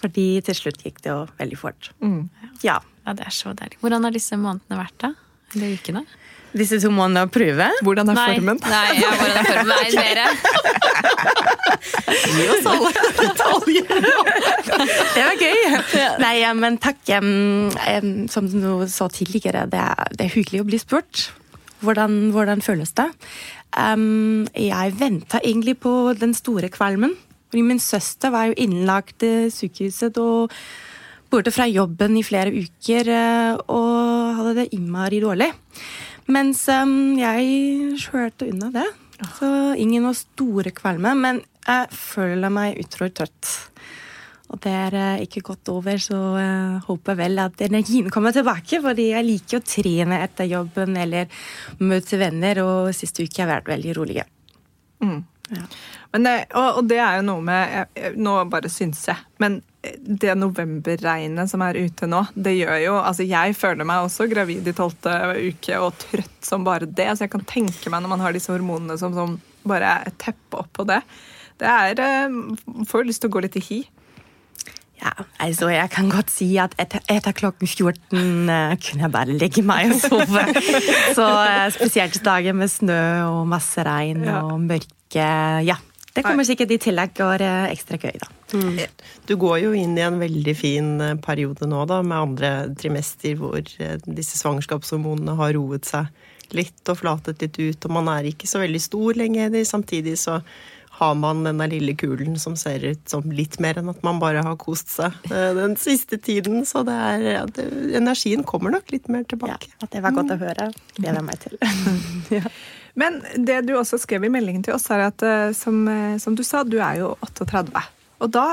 [0.00, 1.90] fordi til slutt gikk det jo veldig fort.
[2.04, 2.28] Mm.
[2.64, 2.78] Ja.
[3.06, 3.78] Ja, det er så deilig.
[3.80, 5.14] Hvordan har disse månedene vært, da?
[5.54, 6.04] Eller ukene?
[6.56, 7.66] Disse to månedene da prøve.
[7.86, 8.58] Hvordan er Nei, formen?
[8.66, 9.68] nei, ja, hvordan er formen?
[9.70, 10.26] Nei, dere.
[12.30, 12.90] Gi oss alle
[13.20, 13.86] detaljer!
[15.14, 15.60] Det var gøy.
[16.24, 17.00] Nei, men takk.
[18.34, 21.30] som du sa tidligere, det er, det er hyggelig å bli spurt.
[21.80, 23.08] Hvordan, hvordan føles det?
[23.70, 27.14] Jeg venta egentlig på den store kvalmen.
[27.54, 30.52] Min søster var jo innlagt i sykehuset og
[31.30, 35.50] borte fra jobben i flere uker eh, og hadde det innmari dårlig.
[36.30, 38.86] Mens um, jeg skjørte unna det.
[39.36, 39.48] Så
[39.80, 43.50] ingen var store kvalme, men jeg føler meg utrolig trøtt.
[44.50, 48.80] Og det er uh, ikke gått over, så jeg håper vel at energien kommer tilbake.
[48.82, 51.28] Fordi jeg liker å trene etter jobben eller
[51.82, 54.24] møte venner, og siste uke har vært veldig rolig.
[55.04, 55.20] Mm.
[55.50, 55.64] Ja.
[56.14, 59.18] Men det, og, og det er jo noe med jeg- Nå bare syns jeg.
[59.42, 64.26] Men det novemberregnet som er ute nå, det gjør jo Altså, jeg føler meg også
[64.28, 67.08] gravid i tolvte uke og trøtt som bare det.
[67.16, 70.42] Så jeg kan tenke meg når man har disse hormonene som, som bare er opp
[70.52, 71.00] på oppå det.
[71.60, 72.36] Det er eh,
[72.88, 73.80] Får lyst til å gå litt i hi.
[75.00, 79.32] Ja, altså jeg kan godt si at etter, etter klokken 14 uh, kunne jeg bare
[79.36, 80.42] legge meg og sove.
[81.16, 83.00] Så uh, spesielt dager med snø
[83.30, 84.42] og masse regn Ja.
[84.44, 85.24] og mørke.
[85.64, 85.78] Ja,
[86.14, 88.30] det kommer sikkert i tillegg og er ekstra gøy, da.
[89.28, 93.36] Du går jo inn i en veldig fin eh, periode nå, da, med andre trimester
[93.38, 96.10] hvor eh, disse svangerskapshormonene har roet seg
[96.50, 99.54] litt og flatet litt ut, og man er ikke så veldig stor lenger.
[99.68, 100.40] Samtidig så
[101.00, 104.42] har man denne lille kulen som ser ut som litt mer enn at man bare
[104.44, 106.64] har kost seg eh, den siste tiden.
[106.68, 109.70] Så det er, ja, det, energien kommer nok litt mer Ja, tilbake.
[109.78, 110.68] at det var godt å høre.
[110.98, 111.56] Gleder jeg meg til.
[112.40, 112.44] ja.
[112.98, 116.36] Men det du også skrev i meldingen til oss, er at eh, som, eh, som
[116.38, 117.84] du sa, du er jo 38.
[118.20, 118.46] Og da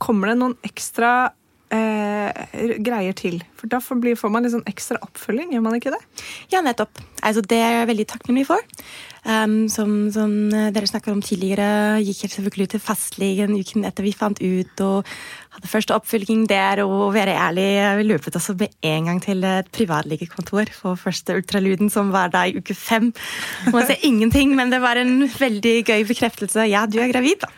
[0.00, 1.30] kommer det noen ekstra
[1.74, 3.40] eh, greier til.
[3.58, 4.00] For da får,
[4.32, 6.00] man litt sånn ekstra oppfølging, gjør man ikke det?
[6.52, 7.00] Ja, nettopp.
[7.22, 8.74] Altså, det er jeg veldig takknemlig for.
[9.20, 14.06] Um, som, som eh, dere snakket om tidligere, gikk jeg selvfølgelig til fastlegen uken etter
[14.06, 15.10] vi fant ut, og
[15.68, 19.68] første oppfølging det er å være ærlig, Vi løpet også med en gang til et
[19.74, 23.12] privatlegekontor for første ultralyden, som var da i uke fem.
[23.72, 26.68] Man ser ingenting, men det var en veldig gøy bekreftelse.
[26.70, 27.50] Ja, du er gravid, da.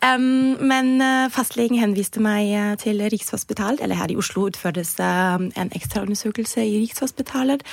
[0.00, 5.46] Um, men eh, fastlegen henviste meg eh, til Rikshospitalet, eller her i Oslo utføres eh,
[5.60, 7.66] en ekstraundersøkelse i Rikshospitalet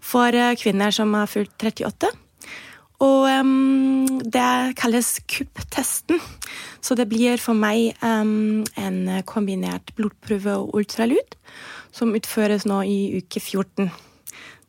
[0.00, 2.08] for kvinner som har fulgt 38.
[3.02, 6.20] Og um, det kalles KUP-testen.
[6.84, 11.38] Så det blir for meg um, en kombinert blodprøve og ultralyd,
[11.94, 13.90] som utføres nå i uke 14.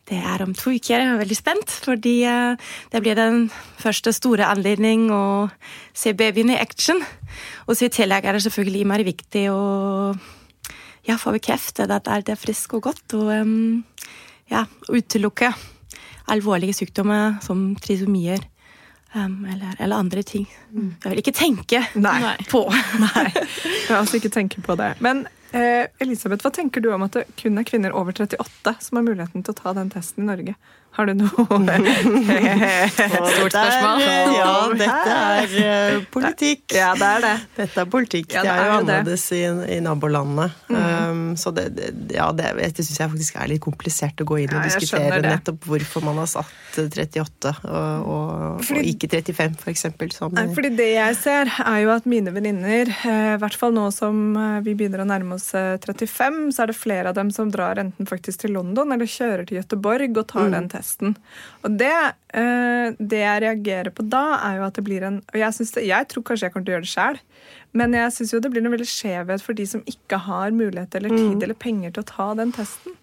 [0.06, 1.02] Det er om to uker.
[1.02, 2.58] Jeg er veldig spent, fordi uh,
[2.94, 3.48] det blir den
[3.82, 5.50] første store anledning å
[5.94, 7.02] se babyen i action.
[7.66, 9.62] Og så i tillegg er det selvfølgelig innmari viktig å
[11.06, 13.84] ja, få bekreftet at alt er frisk og godt, og um,
[14.50, 15.54] ja, utelukke
[16.32, 18.44] alvorlige sykdommer som trisomier
[19.16, 20.44] Um, eller, eller andre ting.
[20.76, 22.18] Jeg vil ikke tenke Nei.
[22.20, 22.34] Nei.
[22.52, 22.66] på.
[23.00, 24.90] Nei, jeg vil altså ikke tenke på det.
[25.00, 25.22] Men
[25.56, 29.06] Eh, Elisabeth, hva tenker du om at det kun er kvinner over 38 som har
[29.06, 30.56] muligheten til å ta den testen i Norge?
[30.96, 31.30] Har du noe
[32.96, 34.04] Stort spørsmål.
[34.36, 36.76] Ja, dette er eh, politikk.
[36.76, 37.34] Ja, det er det.
[37.58, 38.36] Dette er politikk.
[38.36, 39.42] Ja, det det er jo er jo annerledes i,
[39.76, 40.48] i nabolandene.
[40.72, 44.40] um, så det, det, ja, det, det syns jeg faktisk er litt komplisert å gå
[44.46, 49.10] inn og Ja, diskutere nettopp hvorfor man har satt 38 og, og, Fordi- og ikke
[49.12, 50.12] 35, for eksempel.
[50.16, 53.74] Som, Nei, fordi det jeg ser, er jo at mine venninner, eh, i hvert fall
[53.76, 57.20] nå som eh, vi begynner å nærme oss eh, 35, så er det flere av
[57.20, 60.85] dem som drar enten faktisk til London eller kjører til Göteborg og tar den testen.
[61.66, 61.94] Og det,
[62.38, 65.86] eh, det jeg reagerer på da, er jo at det blir en Og jeg, det,
[65.90, 67.20] jeg tror kanskje jeg kommer til å gjøre det sjøl,
[67.76, 70.96] men jeg syns jo det blir en veldig skjevhet for de som ikke har mulighet
[70.96, 72.96] eller tid eller penger til å ta den testen.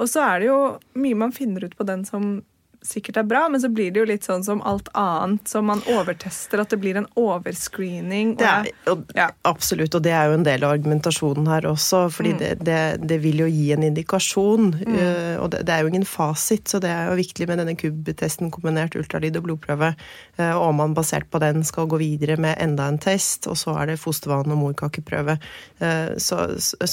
[0.00, 0.60] Og så er det jo
[1.00, 2.40] mye man finner ut på den som
[2.86, 5.82] sikkert er bra, men så blir det jo litt sånn som alt annet, som man
[5.90, 8.36] overtester, at det blir en overscreening.
[8.38, 9.30] og er, og, Ja.
[9.48, 12.08] Absolutt, og det er jo en del av argumentasjonen her også.
[12.10, 14.74] fordi det, det, det vil jo gi en indikasjon.
[14.86, 17.76] eh, og det, det er jo ingen fasit, så det er jo viktig med denne
[17.76, 19.94] KUB-testen, kombinert ultralyd og blodprøve.
[20.38, 23.58] Uh, og om man basert på den skal gå videre med enda en test, og
[23.60, 25.36] så er det fostervann og morkakeprøve.
[25.82, 26.46] Uh, så,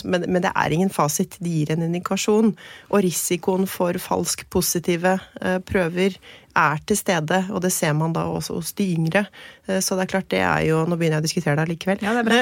[0.03, 2.53] men, men det er ingen fasit, det gir en indikasjon.
[2.91, 6.17] Og risikoen for falsk positive eh, prøver
[6.57, 9.25] er til stede, og det ser man da også hos de yngre.
[9.67, 12.01] Eh, Så det er klart, det er jo Nå begynner jeg å diskutere det likevel.
[12.01, 12.39] Ja, det er bra.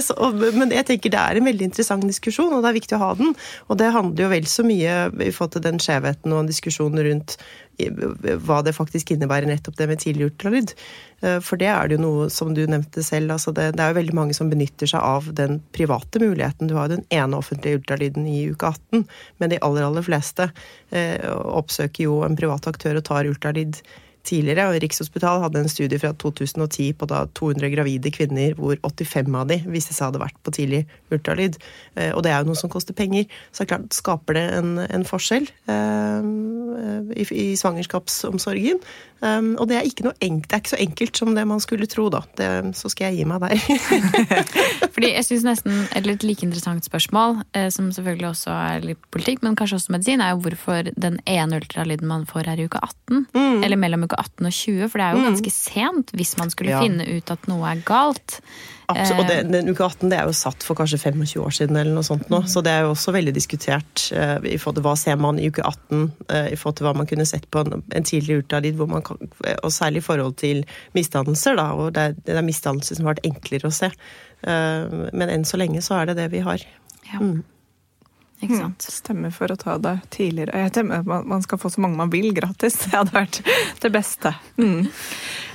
[0.04, 0.16] Så,
[0.56, 3.10] men jeg tenker det er en veldig interessant diskusjon, og det er viktig å ha
[3.18, 3.32] den.
[3.68, 7.04] Og det handler jo vel så mye i forhold til den skjevheten og en diskusjon
[7.08, 7.38] rundt
[7.78, 10.74] hva det faktisk innebærer nettopp det med tidlig ultralyd.
[11.22, 13.32] Eh, For det er det jo noe som du nevnte selv.
[13.34, 16.70] Altså det, det er jo veldig mange som benytter seg av den private muligheten.
[16.70, 19.04] Du har den ene offentlige ultralyden i uke 18,
[19.42, 20.50] men de aller, aller fleste
[20.90, 23.82] eh, oppsøker jo en privat aktør og tar ultralyd
[24.24, 24.68] tidligere.
[24.70, 29.48] og Rikshospitalet hadde en studie fra 2010 på da 200 gravide kvinner, hvor 85 av
[29.52, 31.58] de viste seg hadde vært på tidlig ultralyd.
[31.96, 33.26] Eh, Og det er jo noe som koster penger.
[33.52, 36.30] Så er klart skaper det en, en forskjell eh,
[37.20, 38.80] i, i svangerskapsomsorgen.
[39.24, 41.62] Um, og det er, ikke noe enkelt, det er ikke så enkelt som det man
[41.62, 42.20] skulle tro, da.
[42.36, 43.54] Det, så skal jeg gi meg der.
[44.94, 49.00] Fordi jeg synes nesten Et litt like interessant spørsmål, eh, som selvfølgelig også er litt
[49.14, 52.66] politikk, men kanskje også medisin, er jo hvorfor den ene ultralyden man får her i
[52.68, 53.24] uke 18.
[53.64, 56.74] Eller mellom uke 18 og 20, for det er jo ganske sent hvis man skulle
[56.74, 56.80] Ja.
[56.82, 58.40] finne ut at noe er galt.
[58.92, 61.76] Absolutt, og det, den uke 18 det er jo satt for kanskje 25 år siden,
[61.80, 62.42] eller noe sånt nå.
[62.50, 65.48] Så det er jo også veldig diskutert uh, i forhold til hva ser man i
[65.48, 68.76] uke 18, uh, i forhold til hva man kunne sett på en, en tidlig ultralyd,
[68.76, 69.16] hvor man kan,
[69.62, 71.70] og særlig i forhold til misdannelser, da.
[71.72, 73.88] Og det er, det er misdannelser som har vært enklere å se.
[74.44, 76.60] Uh, men enn så lenge så er det det vi har.
[77.08, 77.22] Ja.
[78.44, 78.84] Ikke sant?
[78.94, 80.54] Stemmer for å ta det tidligere.
[80.64, 82.76] Jeg stemmer at man- Man skal få så mange man vil gratis.
[82.84, 83.40] Det hadde vært
[83.80, 84.34] det beste.
[84.58, 84.86] Mm.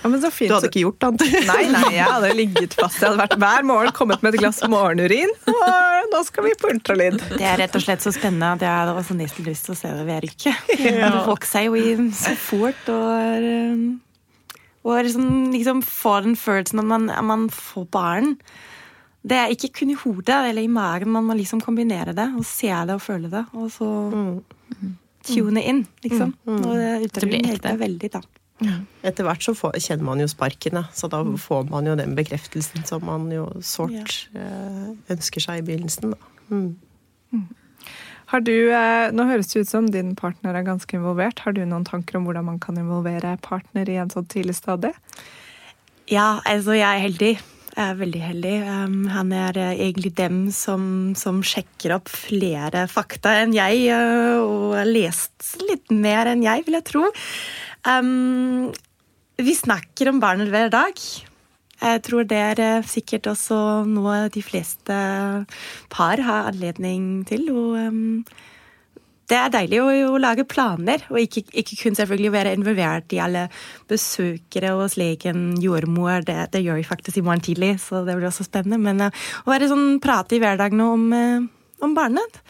[0.03, 0.49] Ja, men så fint.
[0.49, 2.99] Du hadde ikke gjort det, Nei, nei, jeg hadde ligget fast.
[3.01, 5.31] Jeg hadde vært hver morgen kommet med et glass morgenurin.
[5.51, 7.17] Og nå skal vi på ultralyd.
[7.37, 9.79] Det er rett og slett så spennende at jeg hadde også nesten lyst til å
[9.81, 10.71] se det ved rykket.
[10.79, 11.11] Ja.
[11.27, 13.75] Folk sier jo så fort og er,
[14.87, 18.37] Og liksom, liksom får den følelsen at man, man får barn.
[19.29, 22.45] Det er ikke kun i hodet eller i magen, man må liksom kombinere det og
[22.47, 23.45] se det og føle det.
[23.53, 23.89] Og så
[25.29, 26.33] tune inn, liksom.
[26.47, 27.77] Og det Det blir ekte.
[27.77, 28.21] veldig, da.
[29.07, 32.83] Etter hvert så får, kjenner man jo sparkene, så da får man jo den bekreftelsen
[32.87, 34.49] som man jo sårt ja.
[35.13, 36.11] ønsker seg i begynnelsen.
[36.11, 36.17] Da.
[36.49, 37.45] Mm.
[38.29, 41.39] Har du, eh, nå høres det ut som din partner er ganske involvert.
[41.45, 44.93] Har du noen tanker om hvordan man kan involvere partner i en sånn tidlig stadie?
[46.11, 47.31] Ja, altså jeg er heldig.
[47.79, 48.55] Jeg er veldig heldig.
[48.67, 50.81] Um, han er eh, egentlig dem som,
[51.15, 56.65] som sjekker opp flere fakta enn jeg, eh, og har lest litt mer enn jeg,
[56.65, 57.05] vil jeg tro.
[57.87, 58.67] Um,
[59.39, 60.99] vi snakker om barnet hver dag.
[61.79, 64.99] Jeg tror det er sikkert også noe de fleste
[65.87, 67.47] par har anledning til.
[67.55, 68.25] Og um,
[69.29, 73.21] det er deilig å, å lage planer, og ikke, ikke kun selvfølgelig være involvert i
[73.21, 73.45] alle
[73.89, 76.25] besøkere hos legen, jordmor.
[76.25, 78.81] Det, det gjør vi faktisk i morgen tidlig, så det blir også spennende.
[78.81, 81.45] Men eh, å være sånn prate i hverdagen om, eh,
[81.85, 82.41] om barnet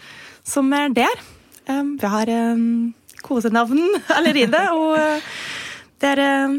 [0.47, 1.21] som er der.
[1.69, 2.93] Um, vi har um,
[3.25, 3.84] kosenavn
[4.17, 5.27] allerede, og eh,
[6.01, 6.55] det, er, eh,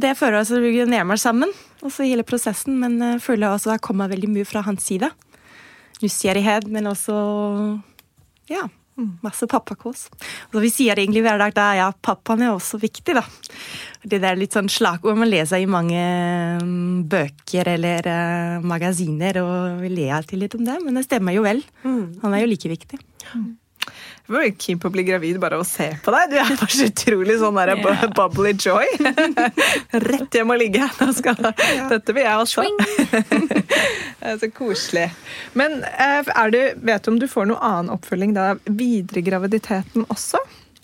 [0.00, 1.52] det fører oss nærmere sammen,
[1.84, 2.80] også hele prosessen.
[2.80, 5.12] Men jeg føler også det kommer veldig mye fra hans side.
[6.00, 7.14] Nysgjerrighet, men også
[8.48, 8.64] ja,
[9.24, 10.06] masse pappakos.
[10.54, 13.24] Og vi sier egentlig hver dag at ja, pappaen er også viktig, da.
[14.08, 16.02] Det er litt sånn slagord man leser i mange
[16.62, 21.36] mm, bøker eller eh, magasiner, og vi ler alltid litt om det, men det stemmer
[21.36, 21.64] jo vel.
[21.84, 23.00] Han er jo like viktig.
[24.28, 26.28] Jeg var keen på å bli gravid bare av å se på deg.
[26.28, 28.02] Du er bare så utrolig sånn der yeah.
[28.12, 28.84] Bubbly joy.
[30.10, 30.84] Rett hjem og ligge.
[31.16, 31.40] Skal,
[31.88, 32.66] Dette vil jeg også.
[34.18, 35.06] Det er så koselig.
[35.56, 40.04] Men eh, du, vet du om du får noe annen oppfølging da videre i graviditeten
[40.12, 40.42] også?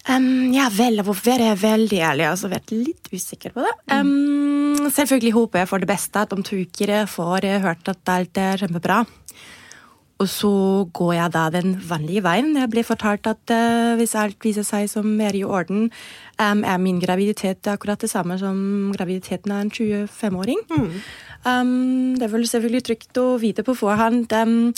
[0.09, 3.75] Um, ja vel, for å være veldig ærlig, altså vært litt usikker på det.
[3.93, 8.13] Um, selvfølgelig håper jeg for det beste at om to uker får jeg hørt at
[8.17, 9.03] alt er kjempebra.
[10.23, 10.53] Og så
[10.95, 12.53] går jeg da den vanlige veien.
[12.55, 15.89] Jeg blir fortalt at uh, hvis alt viser seg som er i orden,
[16.39, 20.63] um, er min graviditet akkurat det samme som graviditeten av en 25-åring.
[21.45, 24.71] Um, det er vel selvfølgelig trygt å vite på forhånd, um,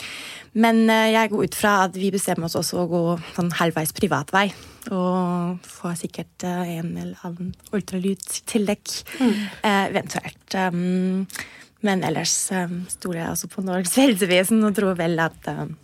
[0.56, 3.02] men uh, jeg går ut fra at vi bestemmer oss også å gå
[3.36, 4.48] sånn halvveis privatvei.
[4.88, 10.58] Og får sikkert uh, en eller annen ultralydtillegg uh, eventuelt.
[10.58, 11.28] Um,
[11.86, 15.74] men ellers um, stoler jeg altså på Norges helsevesen og tror vel at um,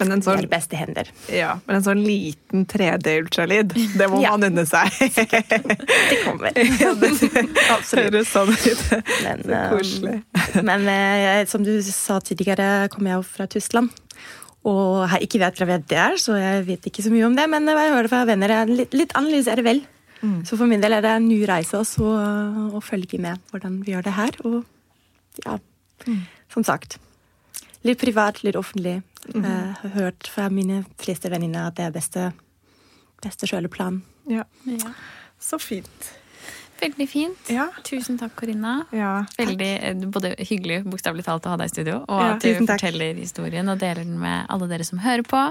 [0.00, 1.08] Men en det er sånn, beste hender.
[1.28, 4.32] ja, men en sånn liten 3D-ultralyd, det må Ja.
[4.36, 4.88] man unne seg.
[6.10, 6.54] Det kommer.
[7.74, 8.06] Absolutt.
[8.06, 8.84] Høres sånn ut.
[9.26, 10.14] Men, Så koselig.
[10.54, 13.92] um, men eh, som du sa tidligere, kommer jeg jo fra Tyskland.
[14.68, 17.46] Og har ikke vet hva det er, så jeg vet ikke så mye om det.
[17.48, 19.80] Men hva jeg hører fra venner, er litt, litt annerledes er det vel.
[20.20, 20.42] Mm.
[20.44, 23.78] Så for min del er det en ny reise også, og å følge med hvordan
[23.86, 24.36] vi gjør det her.
[24.44, 24.58] Og
[25.46, 25.58] ja,
[26.06, 26.22] Mm.
[26.52, 26.98] som sagt.
[27.84, 29.02] Litt privat, litt offentlig.
[29.34, 29.44] Mm.
[29.44, 32.32] Jeg har hørt fra mine fleste venninner at det er beste,
[33.22, 34.00] beste kjøleplan.
[34.26, 34.92] Ja, Ja.
[35.40, 36.12] så fint.
[36.80, 37.50] Veldig fint.
[37.52, 37.66] Ja.
[37.84, 38.86] Tusen takk, Corinna.
[38.92, 39.26] Ja.
[39.36, 42.54] Veldig eh, både hyggelig bokstavelig talt å ha deg i studio, og Ja, at du
[42.66, 45.42] forteller historien og deler den med alle dere som hører på.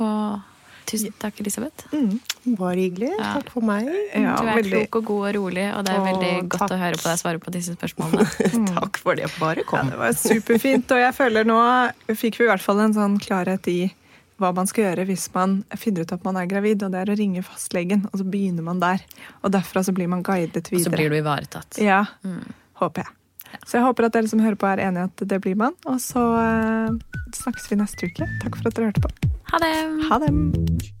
[0.00, 0.40] Og
[0.86, 1.86] tusen takk, Elisabeth.
[1.92, 2.18] Mm.
[2.58, 3.10] Bare hyggelig.
[3.18, 3.32] Ja.
[3.38, 3.86] Takk for meg.
[4.14, 4.70] Ja, du er veldig.
[4.88, 6.74] klok og god og rolig, og det er veldig veldig godt takk.
[6.76, 8.68] å høre på deg svare på disse spørsmålene.
[8.80, 9.30] Takk for det.
[9.38, 9.90] Bare Ja, kom.
[9.92, 10.90] det var superfint.
[10.92, 11.58] Og jeg føler nå
[12.18, 13.80] fikk vi i hvert fall en sånn klarhet i
[14.42, 17.12] hva man skal gjøre hvis man finner ut at man er gravid, og det er
[17.12, 19.04] å ringe fastlegen, og så begynner man der.
[19.44, 20.80] Og derfra så blir man guidet videre.
[20.82, 21.78] Og så blir du ivaretatt.
[21.78, 22.42] Ja, Mm.
[22.82, 23.12] håper jeg.
[23.66, 25.76] Så jeg håper at dere som hører på, er enig i at det blir man.
[25.86, 26.96] Og så eh,
[27.42, 28.28] snakkes vi neste uke.
[28.42, 29.32] Takk for at dere hørte på.
[29.52, 29.76] Ha det!
[30.08, 31.00] Ha det!